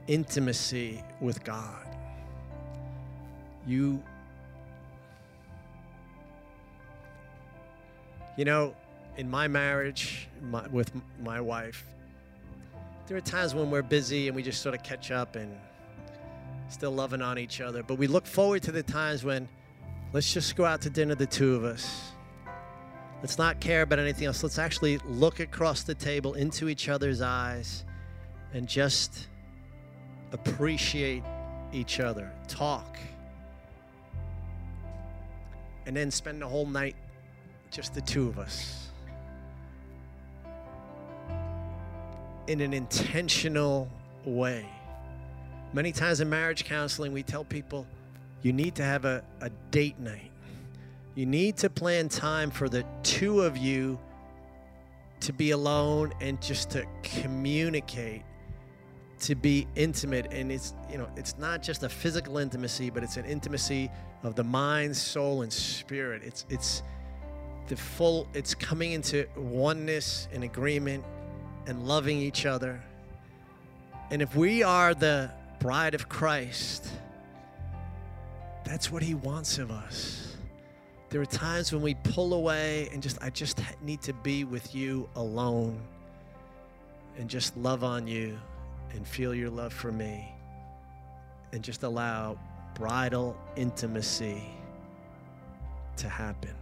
[0.07, 1.85] intimacy with God.
[3.67, 4.01] You,
[8.35, 8.75] you know,
[9.17, 11.85] in my marriage my, with my wife,
[13.05, 15.55] there are times when we're busy and we just sort of catch up and
[16.69, 17.83] still loving on each other.
[17.83, 19.47] But we look forward to the times when
[20.13, 22.11] let's just go out to dinner, the two of us.
[23.21, 24.43] Let's not care about anything else.
[24.43, 27.85] Let's actually look across the table into each other's eyes
[28.53, 29.27] and just
[30.31, 31.23] appreciate
[31.71, 32.97] each other, talk,
[35.85, 36.95] and then spend the whole night
[37.71, 38.89] just the two of us
[42.47, 43.89] in an intentional
[44.23, 44.74] way.
[45.75, 47.85] Many times in marriage counseling, we tell people
[48.43, 50.31] you need to have a, a date night.
[51.15, 53.99] You need to plan time for the two of you
[55.19, 58.21] to be alone and just to communicate,
[59.19, 60.31] to be intimate.
[60.31, 63.91] And it's, you know, it's not just a physical intimacy, but it's an intimacy
[64.23, 66.21] of the mind, soul, and spirit.
[66.23, 66.83] It's, it's
[67.67, 71.03] the full, it's coming into oneness and agreement
[71.67, 72.81] and loving each other.
[74.09, 75.31] And if we are the
[75.65, 76.87] bride of Christ,
[78.65, 80.37] that's what He wants of us.
[81.09, 84.75] There are times when we pull away and just, I just need to be with
[84.75, 85.81] you alone
[87.17, 88.37] and just love on you
[88.93, 90.31] and feel your love for me
[91.51, 92.37] and just allow
[92.75, 94.43] bridal intimacy
[95.97, 96.53] to happen.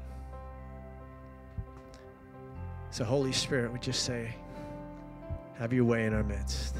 [2.89, 4.33] So, Holy Spirit, we just say,
[5.55, 6.77] have your way in our midst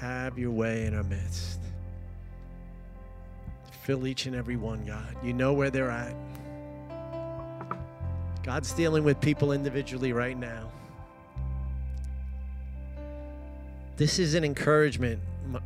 [0.00, 1.60] have your way in our midst.
[3.82, 5.14] Fill each and every one, God.
[5.22, 6.14] You know where they're at.
[8.42, 10.70] God's dealing with people individually right now.
[13.96, 15.20] This is an encouragement,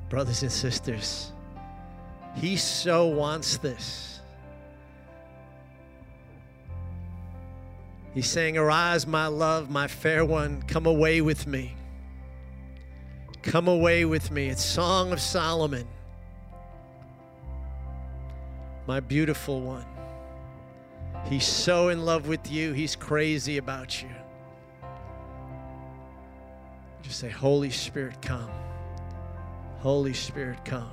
[0.08, 1.30] brothers and sisters.
[2.34, 4.20] He so wants this.
[8.12, 11.76] He's saying, Arise, my love, my fair one, come away with me.
[13.44, 14.48] Come away with me.
[14.48, 15.86] It's Song of Solomon.
[18.86, 19.84] My beautiful one.
[21.28, 24.08] He's so in love with you, he's crazy about you.
[27.02, 28.50] Just say, Holy Spirit, come.
[29.78, 30.90] Holy Spirit, come.